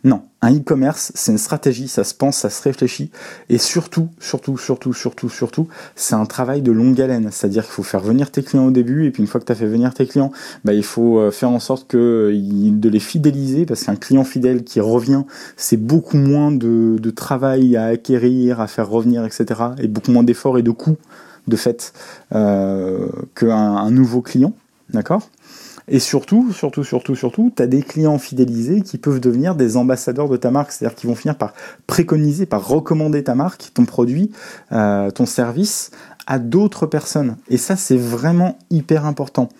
Non, 0.04 0.22
un 0.40 0.52
e-commerce, 0.52 1.12
c'est 1.14 1.30
une 1.30 1.38
stratégie, 1.38 1.86
ça 1.86 2.02
se 2.02 2.12
pense, 2.12 2.38
ça 2.38 2.50
se 2.50 2.60
réfléchit, 2.62 3.12
et 3.48 3.58
surtout, 3.58 4.08
surtout, 4.18 4.58
surtout, 4.58 4.92
surtout, 4.92 5.28
surtout, 5.28 5.68
c'est 5.94 6.16
un 6.16 6.26
travail 6.26 6.60
de 6.60 6.72
longue 6.72 7.00
haleine. 7.00 7.28
C'est-à-dire 7.30 7.62
qu'il 7.62 7.72
faut 7.72 7.84
faire 7.84 8.00
venir 8.00 8.32
tes 8.32 8.42
clients 8.42 8.66
au 8.66 8.72
début, 8.72 9.06
et 9.06 9.12
puis 9.12 9.22
une 9.22 9.28
fois 9.28 9.40
que 9.40 9.46
tu 9.46 9.52
as 9.52 9.54
fait 9.54 9.66
venir 9.66 9.94
tes 9.94 10.06
clients, 10.06 10.32
bah, 10.64 10.72
il 10.72 10.82
faut 10.82 11.20
euh, 11.20 11.30
faire 11.30 11.50
en 11.50 11.60
sorte 11.60 11.86
que 11.86 12.32
de 12.34 12.88
les 12.88 12.98
fidéliser, 12.98 13.64
parce 13.64 13.84
qu'un 13.84 13.94
client 13.94 14.24
fidèle 14.24 14.64
qui 14.64 14.80
revient, 14.80 15.22
c'est 15.56 15.76
beaucoup 15.76 16.16
moins 16.16 16.50
de, 16.50 16.98
travail 17.14 17.76
à 17.76 17.86
acquérir, 17.86 18.60
à 18.60 18.66
faire 18.66 18.88
revenir, 18.88 19.24
etc., 19.24 19.60
et 19.78 19.86
beaucoup 19.86 20.10
moins 20.10 20.24
d'efforts 20.24 20.58
et 20.58 20.62
de 20.62 20.72
coûts, 20.72 20.96
de 21.46 21.54
fait, 21.54 21.92
euh, 22.34 23.06
qu'un 23.36 23.88
nouveau 23.92 24.20
client. 24.20 24.52
D'accord? 24.90 25.28
Et 25.92 25.98
surtout, 25.98 26.52
surtout, 26.52 26.84
surtout, 26.84 27.14
surtout, 27.14 27.52
tu 27.54 27.62
as 27.62 27.66
des 27.66 27.82
clients 27.82 28.16
fidélisés 28.16 28.80
qui 28.80 28.96
peuvent 28.96 29.20
devenir 29.20 29.54
des 29.54 29.76
ambassadeurs 29.76 30.30
de 30.30 30.38
ta 30.38 30.50
marque, 30.50 30.72
c'est-à-dire 30.72 30.96
qu'ils 30.96 31.10
vont 31.10 31.14
finir 31.14 31.36
par 31.36 31.52
préconiser, 31.86 32.46
par 32.46 32.66
recommander 32.66 33.22
ta 33.22 33.34
marque, 33.34 33.72
ton 33.74 33.84
produit, 33.84 34.32
euh, 34.72 35.10
ton 35.10 35.26
service 35.26 35.90
à 36.26 36.38
d'autres 36.38 36.86
personnes. 36.86 37.36
Et 37.50 37.58
ça, 37.58 37.76
c'est 37.76 37.98
vraiment 37.98 38.56
hyper 38.70 39.04
important. 39.04 39.50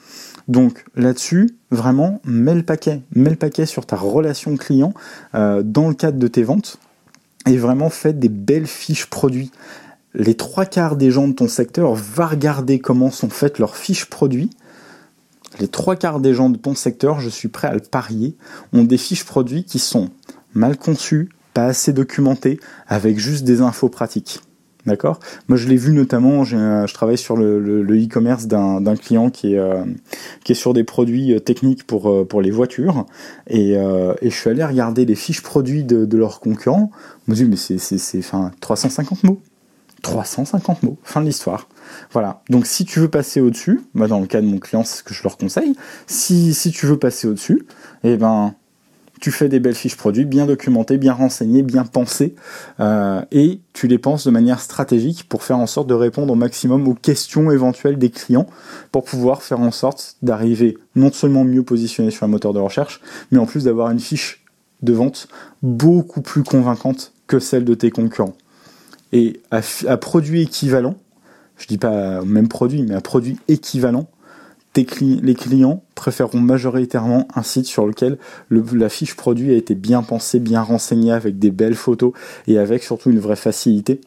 Donc 0.49 0.87
là-dessus, 0.97 1.51
vraiment, 1.71 2.23
mets 2.25 2.55
le 2.55 2.63
paquet, 2.63 3.03
mets 3.15 3.29
le 3.29 3.37
paquet 3.37 3.67
sur 3.67 3.85
ta 3.85 3.97
relation 3.97 4.57
client 4.57 4.95
euh, 5.35 5.63
dans 5.63 5.89
le 5.89 5.95
cadre 5.95 6.19
de 6.19 6.29
tes 6.29 6.45
ventes 6.45 6.79
et 7.45 7.59
vraiment 7.59 7.91
fais 7.91 8.15
des 8.15 8.31
belles 8.31 8.67
fiches 8.67 9.05
produits. 9.05 9.51
Les 10.15 10.35
trois 10.35 10.65
quarts 10.65 10.97
des 10.97 11.11
gens 11.11 11.29
de 11.29 11.35
ton 11.35 11.49
secteur 11.49 11.93
va 11.93 12.27
regarder 12.27 12.79
comment 12.79 13.11
sont 13.11 13.29
faites 13.29 13.59
leurs 13.59 13.77
fiches 13.77 14.07
produits 14.07 14.49
les 15.61 15.69
trois 15.69 15.97
quarts 15.97 16.21
des 16.21 16.35
gens 16.35 16.51
de 16.51 16.57
ton 16.57 16.75
secteur, 16.75 17.21
je 17.21 17.29
suis 17.29 17.49
prêt 17.49 17.69
à 17.69 17.75
le 17.75 17.81
parier, 17.81 18.37
ont 18.73 18.85
des 18.85 18.99
fiches 18.99 19.25
produits 19.25 19.65
qui 19.65 19.79
sont 19.79 20.11
mal 20.55 20.77
conçues, 20.77 21.31
pas 21.55 21.67
assez 21.67 21.93
documentées, 21.93 22.59
avec 22.87 23.19
juste 23.19 23.45
des 23.45 23.61
infos 23.61 23.89
pratiques. 23.89 24.41
D'accord? 24.85 25.21
Moi, 25.49 25.57
je 25.57 25.69
l'ai 25.69 25.77
vu 25.77 25.93
notamment, 25.93 26.43
je 26.43 26.93
travaille 26.93 27.19
sur 27.19 27.37
le 27.37 27.83
e-commerce 27.83 28.47
d'un 28.49 28.97
client 28.97 29.31
qui 29.31 29.55
est, 29.55 29.59
euh, 29.59 29.85
qui 30.43 30.53
est 30.53 30.57
sur 30.57 30.75
des 30.75 30.83
produits 30.83 31.33
euh, 31.33 31.39
techniques 31.39 31.87
pour, 31.87 32.11
euh, 32.11 32.25
pour 32.25 32.43
les 32.43 32.51
voitures. 32.51 33.07
Et, 33.49 33.75
je 33.75 34.29
suis 34.29 34.51
allé 34.51 34.65
regarder 34.65 35.05
les 35.05 35.15
fiches 35.15 35.43
produits 35.43 35.85
de, 35.85 36.17
leurs 36.17 36.41
concurrents. 36.41 36.91
Je 37.29 37.31
me 37.31 37.37
suis 37.37 37.45
dit, 37.45 37.51
mais 37.51 37.79
c'est 37.79 38.19
enfin, 38.19 38.51
350 38.61 39.23
mots. 39.23 39.41
350 40.03 40.83
mots. 40.83 40.99
Fin 41.03 41.21
de 41.21 41.27
l'histoire. 41.27 41.69
Voilà. 42.13 42.43
Donc 42.51 42.67
si 42.67 42.85
tu 42.85 43.01
veux 43.01 43.09
passer 43.09 43.41
au-dessus, 43.41 43.81
moi 43.95 44.09
dans 44.09 44.21
le 44.21 44.27
cas 44.27 44.41
de 44.41 44.47
mon 44.47 44.59
client, 44.59 44.85
c'est 44.85 44.99
ce 44.99 45.03
que 45.03 45.15
je 45.15 45.23
leur 45.23 45.37
conseille. 45.37 45.75
Si, 46.07 46.55
si 46.55 46.71
tu 46.71 46.87
veux 46.87 46.99
passer 46.99 47.29
au-dessus, 47.29 47.65
eh 48.05 48.17
ben 48.17 48.55
tu 49.23 49.31
fais 49.31 49.49
des 49.49 49.61
belles 49.61 49.77
fiches 49.77 49.97
produits, 49.97 50.25
bien 50.25 50.47
documentées, 50.47 50.99
bien 50.99 51.13
renseignées, 51.13 51.63
bien 51.63 51.85
pensées, 51.85 52.35
euh, 52.81 53.23
et 53.31 53.61
tu 53.73 53.87
les 53.87 53.99
penses 53.99 54.27
de 54.27 54.33
manière 54.33 54.59
stratégique 54.59 55.29
pour 55.29 55.45
faire 55.45 55.59
en 55.59 55.69
sorte 55.69 55.87
de 55.87 55.95
répondre 55.95 56.33
au 56.33 56.37
maximum 56.37 56.89
aux 56.89 56.95
questions 56.95 57.53
éventuelles 57.53 57.99
des 57.99 58.11
clients, 58.11 58.49
pour 58.91 59.05
pouvoir 59.05 59.45
faire 59.45 59.61
en 59.61 59.71
sorte 59.71 60.17
d'arriver 60.23 60.77
non 60.97 61.13
seulement 61.13 61.45
mieux 61.45 61.63
positionné 61.63 62.11
sur 62.11 62.25
un 62.25 62.29
moteur 62.29 62.53
de 62.53 62.59
recherche, 62.59 63.01
mais 63.31 63.39
en 63.39 63.47
plus 63.47 63.63
d'avoir 63.63 63.93
une 63.93 64.01
fiche 64.01 64.45
de 64.83 64.93
vente 64.93 65.29
beaucoup 65.63 66.21
plus 66.21 66.43
convaincante 66.43 67.13
que 67.29 67.39
celle 67.39 67.65
de 67.65 67.75
tes 67.75 67.93
concurrents. 67.93 68.35
Et 69.13 69.41
à, 69.51 69.61
à 69.87 69.97
produit 69.97 70.43
équivalent, 70.43 70.97
je 71.57 71.67
dis 71.67 71.79
pas 71.79 72.23
même 72.23 72.49
produit, 72.49 72.83
mais 72.83 72.95
un 72.95 73.01
produit 73.01 73.39
équivalent, 73.49 74.09
les 74.75 75.35
clients 75.35 75.83
préféreront 75.95 76.41
majoritairement 76.41 77.29
un 77.35 77.43
site 77.43 77.67
sur 77.67 77.87
lequel 77.87 78.19
la 78.51 78.89
fiche 78.89 79.15
produit 79.15 79.53
a 79.53 79.57
été 79.57 79.75
bien 79.75 80.03
pensée, 80.03 80.41
bien 80.41 80.63
renseignée, 80.63 81.13
avec 81.13 81.39
des 81.39 81.51
belles 81.51 81.75
photos 81.75 82.13
et 82.47 82.59
avec 82.59 82.83
surtout 82.83 83.11
une 83.11 83.19
vraie 83.19 83.37
facilité 83.37 84.01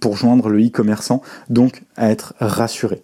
pour 0.00 0.16
joindre 0.16 0.48
le 0.48 0.66
e-commerçant, 0.66 1.22
donc 1.48 1.84
à 1.96 2.10
être 2.10 2.34
rassuré. 2.40 3.00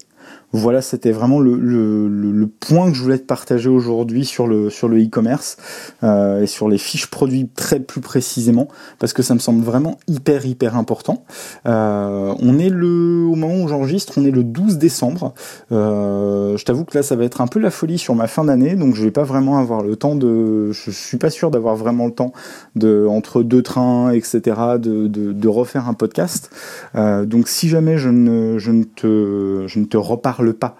Voilà, 0.52 0.82
c'était 0.82 1.12
vraiment 1.12 1.38
le, 1.38 1.54
le, 1.56 2.08
le, 2.08 2.46
point 2.48 2.90
que 2.90 2.96
je 2.96 3.02
voulais 3.02 3.18
te 3.18 3.24
partager 3.24 3.68
aujourd'hui 3.68 4.24
sur 4.24 4.48
le 4.48 4.68
sur 4.68 4.88
le 4.88 5.00
e-commerce 5.00 5.56
euh, 6.02 6.42
et 6.42 6.46
sur 6.48 6.68
les 6.68 6.76
fiches 6.76 7.06
produits 7.06 7.48
très 7.54 7.78
plus 7.78 8.00
précisément 8.00 8.66
parce 8.98 9.12
que 9.12 9.22
ça 9.22 9.34
me 9.34 9.38
semble 9.38 9.62
vraiment 9.62 9.98
hyper 10.08 10.46
hyper 10.46 10.76
important. 10.76 11.24
Euh, 11.66 12.34
on 12.40 12.58
est 12.58 12.68
le 12.68 13.24
au 13.30 13.36
moment 13.36 13.62
où 13.62 13.68
j'enregistre, 13.68 14.14
on 14.16 14.24
est 14.24 14.32
le 14.32 14.42
12 14.42 14.78
décembre. 14.78 15.34
Euh, 15.70 16.56
je 16.56 16.64
t'avoue 16.64 16.84
que 16.84 16.98
là, 16.98 17.04
ça 17.04 17.14
va 17.14 17.24
être 17.24 17.40
un 17.40 17.46
peu 17.46 17.60
la 17.60 17.70
folie 17.70 17.98
sur 17.98 18.16
ma 18.16 18.26
fin 18.26 18.44
d'année, 18.44 18.74
donc 18.74 18.96
je 18.96 19.04
vais 19.04 19.12
pas 19.12 19.24
vraiment 19.24 19.58
avoir 19.58 19.84
le 19.84 19.94
temps 19.94 20.16
de. 20.16 20.72
Je 20.72 20.90
suis 20.90 21.18
pas 21.18 21.30
sûr 21.30 21.52
d'avoir 21.52 21.76
vraiment 21.76 22.06
le 22.06 22.12
temps 22.12 22.32
de 22.74 23.06
entre 23.08 23.44
deux 23.44 23.62
trains, 23.62 24.10
etc. 24.10 24.40
de 24.80 25.06
de, 25.06 25.32
de 25.32 25.48
refaire 25.48 25.88
un 25.88 25.94
podcast. 25.94 26.50
Donc 26.94 27.48
si 27.48 27.68
jamais 27.68 27.98
je 27.98 28.08
ne 28.08 28.58
je 28.58 28.72
ne 28.72 28.82
te 28.82 29.64
je 29.68 29.78
ne 29.78 29.84
te 29.84 29.96
reparle 29.96 30.39
parle 30.40 30.54
pas 30.54 30.76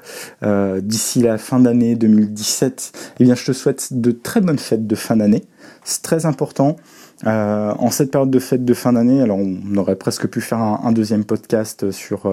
d'ici 0.81 1.21
la 1.21 1.39
fin 1.39 1.61
d'année 1.61 1.95
2017, 1.95 3.15
eh 3.21 3.25
bien 3.25 3.35
je 3.35 3.45
te 3.45 3.53
souhaite 3.53 3.89
de 3.93 4.11
très 4.11 4.41
bonnes 4.41 4.59
fêtes 4.59 4.87
de 4.87 4.95
fin 4.95 5.17
d'année. 5.17 5.45
C'est 5.85 6.03
très 6.03 6.27
important. 6.27 6.77
en 7.25 7.91
cette 7.91 8.11
période 8.11 8.31
de 8.31 8.39
fête 8.39 8.65
de 8.65 8.75
fin 8.75 8.93
d'année, 8.93 9.21
alors 9.23 9.39
on 9.39 9.77
aurait 9.77 9.97
presque 9.97 10.27
pu 10.29 10.41
faire 10.41 10.59
un, 10.59 10.93
deuxième 10.93 11.25
podcast 11.25 11.91
sur 11.91 12.27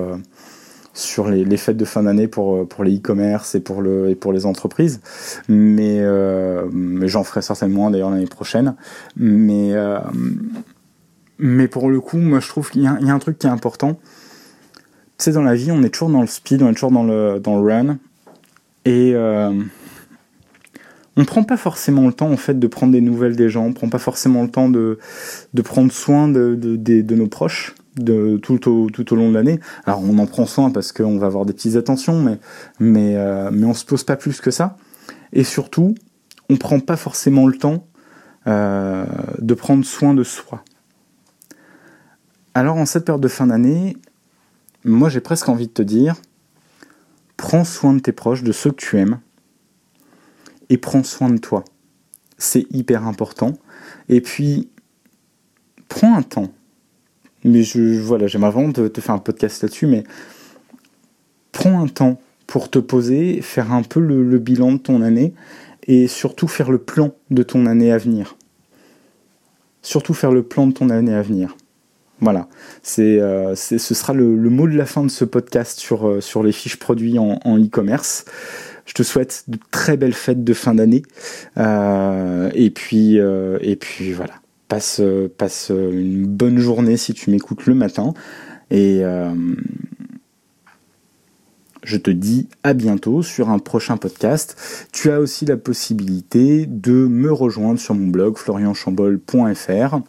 sur 0.97 1.29
les, 1.29 1.57
fêtes 1.57 1.77
de 1.77 1.85
fin 1.85 2.03
d'année 2.03 2.27
pour, 2.27 2.55
euh, 2.55 2.65
pour 2.65 2.83
les 2.83 2.97
e-commerce 2.97 3.55
et, 3.55 3.59
pour 3.59 3.81
le, 3.81 4.09
et 4.09 4.15
pour 4.15 4.33
les 4.33 4.45
entreprises. 4.45 4.99
Mais, 5.47 5.99
euh, 5.99 6.67
mais 6.71 7.07
j'en 7.07 7.23
ferai 7.23 7.41
certainement 7.41 7.91
d'ailleurs 7.91 8.09
l'année 8.09 8.25
prochaine. 8.25 8.75
Mais, 9.15 9.73
euh, 9.73 9.99
mais 11.37 11.67
pour 11.67 11.89
le 11.89 12.01
coup, 12.01 12.17
moi 12.17 12.39
je 12.39 12.47
trouve 12.47 12.71
qu'il 12.71 12.81
y, 12.81 12.87
a 12.87 13.13
un 13.13 13.19
truc 13.19 13.37
qui 13.37 13.47
est 13.47 13.51
important. 13.51 13.99
Tu 15.17 15.23
sais, 15.23 15.31
dans 15.31 15.41
la 15.41 15.55
vie, 15.55 15.71
on 15.71 15.81
est 15.83 15.89
toujours 15.89 16.09
dans 16.09 16.21
le 16.21 16.27
speed, 16.27 16.61
on 16.61 16.69
est 16.69 16.73
toujours 16.73 16.91
dans 16.91 17.03
le, 17.03 17.39
dans 17.39 17.59
le 17.59 17.67
run. 17.67 17.97
Et 18.85 19.13
euh, 19.15 19.51
on 21.17 21.25
prend 21.25 21.43
pas 21.43 21.57
forcément 21.57 22.05
le 22.05 22.13
temps 22.13 22.29
en 22.29 22.37
fait 22.37 22.59
de 22.59 22.67
prendre 22.67 22.93
des 22.93 23.01
nouvelles 23.01 23.35
des 23.35 23.49
gens, 23.49 23.65
on 23.65 23.73
prend 23.73 23.89
pas 23.89 23.97
forcément 23.97 24.43
le 24.43 24.49
temps 24.49 24.69
de, 24.69 24.99
de 25.53 25.61
prendre 25.63 25.91
soin 25.91 26.27
de, 26.27 26.55
de, 26.55 27.15
nos 27.15 27.27
proches 27.27 27.75
de 27.95 28.37
tout 28.37 28.69
au, 28.69 28.89
tout 28.91 29.11
au 29.11 29.15
long 29.15 29.29
de 29.29 29.33
l'année. 29.33 29.59
Alors 29.85 30.03
on 30.03 30.19
en 30.19 30.27
prend 30.27 30.45
soin 30.45 30.69
parce 30.69 30.91
qu'on 30.91 31.17
va 31.17 31.25
avoir 31.25 31.45
des 31.45 31.53
petites 31.53 31.75
attentions, 31.75 32.21
mais, 32.21 32.37
mais, 32.79 33.15
euh, 33.15 33.49
mais 33.51 33.65
on 33.65 33.73
se 33.73 33.83
pose 33.83 34.03
pas 34.03 34.15
plus 34.15 34.39
que 34.39 34.51
ça. 34.51 34.77
Et 35.33 35.43
surtout, 35.43 35.95
on 36.49 36.57
prend 36.57 36.79
pas 36.79 36.95
forcément 36.95 37.47
le 37.47 37.57
temps 37.57 37.87
euh, 38.45 39.05
de 39.39 39.53
prendre 39.55 39.83
soin 39.83 40.13
de 40.13 40.23
soi. 40.23 40.63
Alors 42.53 42.77
en 42.77 42.85
cette 42.85 43.05
période 43.05 43.23
de 43.23 43.27
fin 43.27 43.47
d'année, 43.47 43.97
moi 44.87 45.09
j'ai 45.09 45.21
presque 45.21 45.49
envie 45.49 45.67
de 45.67 45.73
te 45.73 45.81
dire, 45.81 46.15
prends 47.35 47.63
soin 47.63 47.93
de 47.93 47.99
tes 47.99 48.11
proches, 48.11 48.43
de 48.43 48.51
ceux 48.51 48.71
que 48.71 48.81
tu 48.81 48.97
aimes, 48.97 49.19
et 50.69 50.77
prends 50.77 51.03
soin 51.03 51.29
de 51.29 51.37
toi. 51.37 51.63
C'est 52.37 52.65
hyper 52.71 53.07
important. 53.07 53.53
Et 54.09 54.21
puis, 54.21 54.69
prends 55.87 56.15
un 56.15 56.21
temps 56.21 56.51
mais 57.43 57.63
je, 57.63 57.99
voilà, 57.99 58.27
j'aimerais 58.27 58.51
vraiment 58.51 58.71
te, 58.71 59.01
faire 59.01 59.15
un 59.15 59.19
podcast 59.19 59.61
là-dessus, 59.61 59.87
mais 59.87 60.03
prends 61.51 61.81
un 61.81 61.87
temps 61.87 62.19
pour 62.45 62.69
te 62.69 62.79
poser, 62.79 63.41
faire 63.41 63.71
un 63.71 63.83
peu 63.83 63.99
le, 63.99 64.37
bilan 64.39 64.73
de 64.73 64.77
ton 64.77 65.01
année 65.01 65.33
et 65.87 66.07
surtout 66.07 66.47
faire 66.47 66.71
le 66.71 66.77
plan 66.77 67.13
de 67.29 67.43
ton 67.43 67.65
année 67.65 67.91
à 67.91 67.97
venir. 67.97 68.37
Surtout 69.81 70.13
faire 70.13 70.31
le 70.31 70.43
plan 70.43 70.67
de 70.67 70.73
ton 70.73 70.89
année 70.89 71.13
à 71.13 71.21
venir. 71.21 71.55
Voilà, 72.19 72.47
c'est, 72.81 73.19
euh, 73.19 73.53
ce 73.55 73.77
sera 73.77 74.13
le, 74.13 74.25
mot 74.25 74.67
de 74.67 74.75
la 74.75 74.87
fin 74.87 75.03
de 75.03 75.09
ce 75.09 75.23
podcast 75.23 75.79
sur, 75.79 76.07
euh, 76.07 76.43
les 76.43 76.51
fiches 76.51 76.77
produits 76.77 77.19
en, 77.19 77.59
e-commerce. 77.59 78.25
Je 78.85 78.93
te 78.93 79.03
souhaite 79.03 79.43
de 79.47 79.59
très 79.69 79.97
belles 79.97 80.13
fêtes 80.13 80.43
de 80.43 80.53
fin 80.53 80.73
d'année. 80.73 81.03
Euh, 81.57 82.49
et, 82.55 82.71
puis, 82.71 83.17
et 83.17 83.75
puis 83.75 84.13
voilà 84.13 84.35
passe, 84.67 85.01
passe 85.37 85.69
une 85.69 86.25
bonne 86.25 86.57
journée 86.57 86.97
si 86.97 87.13
tu 87.13 87.29
m'écoutes 87.29 87.65
le 87.65 87.75
matin. 87.75 88.13
Et 88.71 89.03
je 91.83 91.97
te 91.97 92.09
dis 92.11 92.47
à 92.63 92.73
bientôt 92.73 93.21
sur 93.21 93.49
un 93.49 93.59
prochain 93.59 93.97
podcast. 93.97 94.87
Tu 94.91 95.11
as 95.11 95.19
aussi 95.19 95.45
la 95.45 95.57
possibilité 95.57 96.65
de 96.65 96.91
me 96.91 97.31
rejoindre 97.31 97.79
sur 97.79 97.93
mon 97.93 98.07
blog 98.07 98.37
florianchambol.fr 98.37 99.99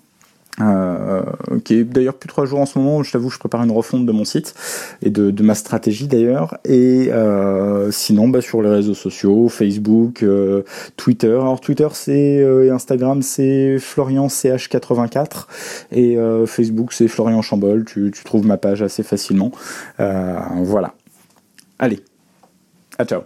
euh, 0.61 1.23
qui 1.65 1.75
est 1.75 1.85
d'ailleurs 1.85 2.15
plus 2.15 2.29
trois 2.29 2.47
jours 2.47 2.61
en 2.61 2.67
ce 2.67 2.79
moment. 2.79 3.03
Je 3.03 3.13
t'avoue, 3.13 3.31
je 3.31 3.39
prépare 3.39 3.63
une 3.63 3.71
refonte 3.71 4.07
de 4.07 4.13
mon 4.13 4.25
site 4.25 4.55
et 5.03 5.11
de, 5.11 5.31
de 5.31 5.43
ma 5.43 5.55
stratégie 5.55 6.09
d'ailleurs. 6.09 6.59
Et 6.65 7.11
euh, 7.13 7.91
sinon, 7.91 8.29
bah, 8.29 8.41
sur 8.41 8.63
les 8.63 8.71
réseaux 8.71 8.95
sociaux, 8.95 9.49
Facebook, 9.49 10.23
euh, 10.23 10.63
Twitter. 10.97 11.33
Alors 11.33 11.61
Twitter, 11.61 11.89
c'est 11.93 12.43
euh, 12.43 12.67
et 12.67 12.71
Instagram, 12.71 13.23
c'est 13.23 13.79
Florian 13.79 14.27
CH84 14.29 15.47
et 15.93 16.17
euh, 16.17 16.47
Facebook, 16.47 16.93
c'est 16.93 17.09
Florian 17.09 17.43
Chambol. 17.43 17.85
Tu, 17.85 18.11
tu 18.13 18.25
trouves 18.25 18.47
ma 18.47 18.57
page 18.57 18.83
assez 18.83 19.03
facilement. 19.03 19.53
voilà. 19.99 20.95
Allez, 21.79 22.01
à 22.99 23.05
ciao. 23.05 23.23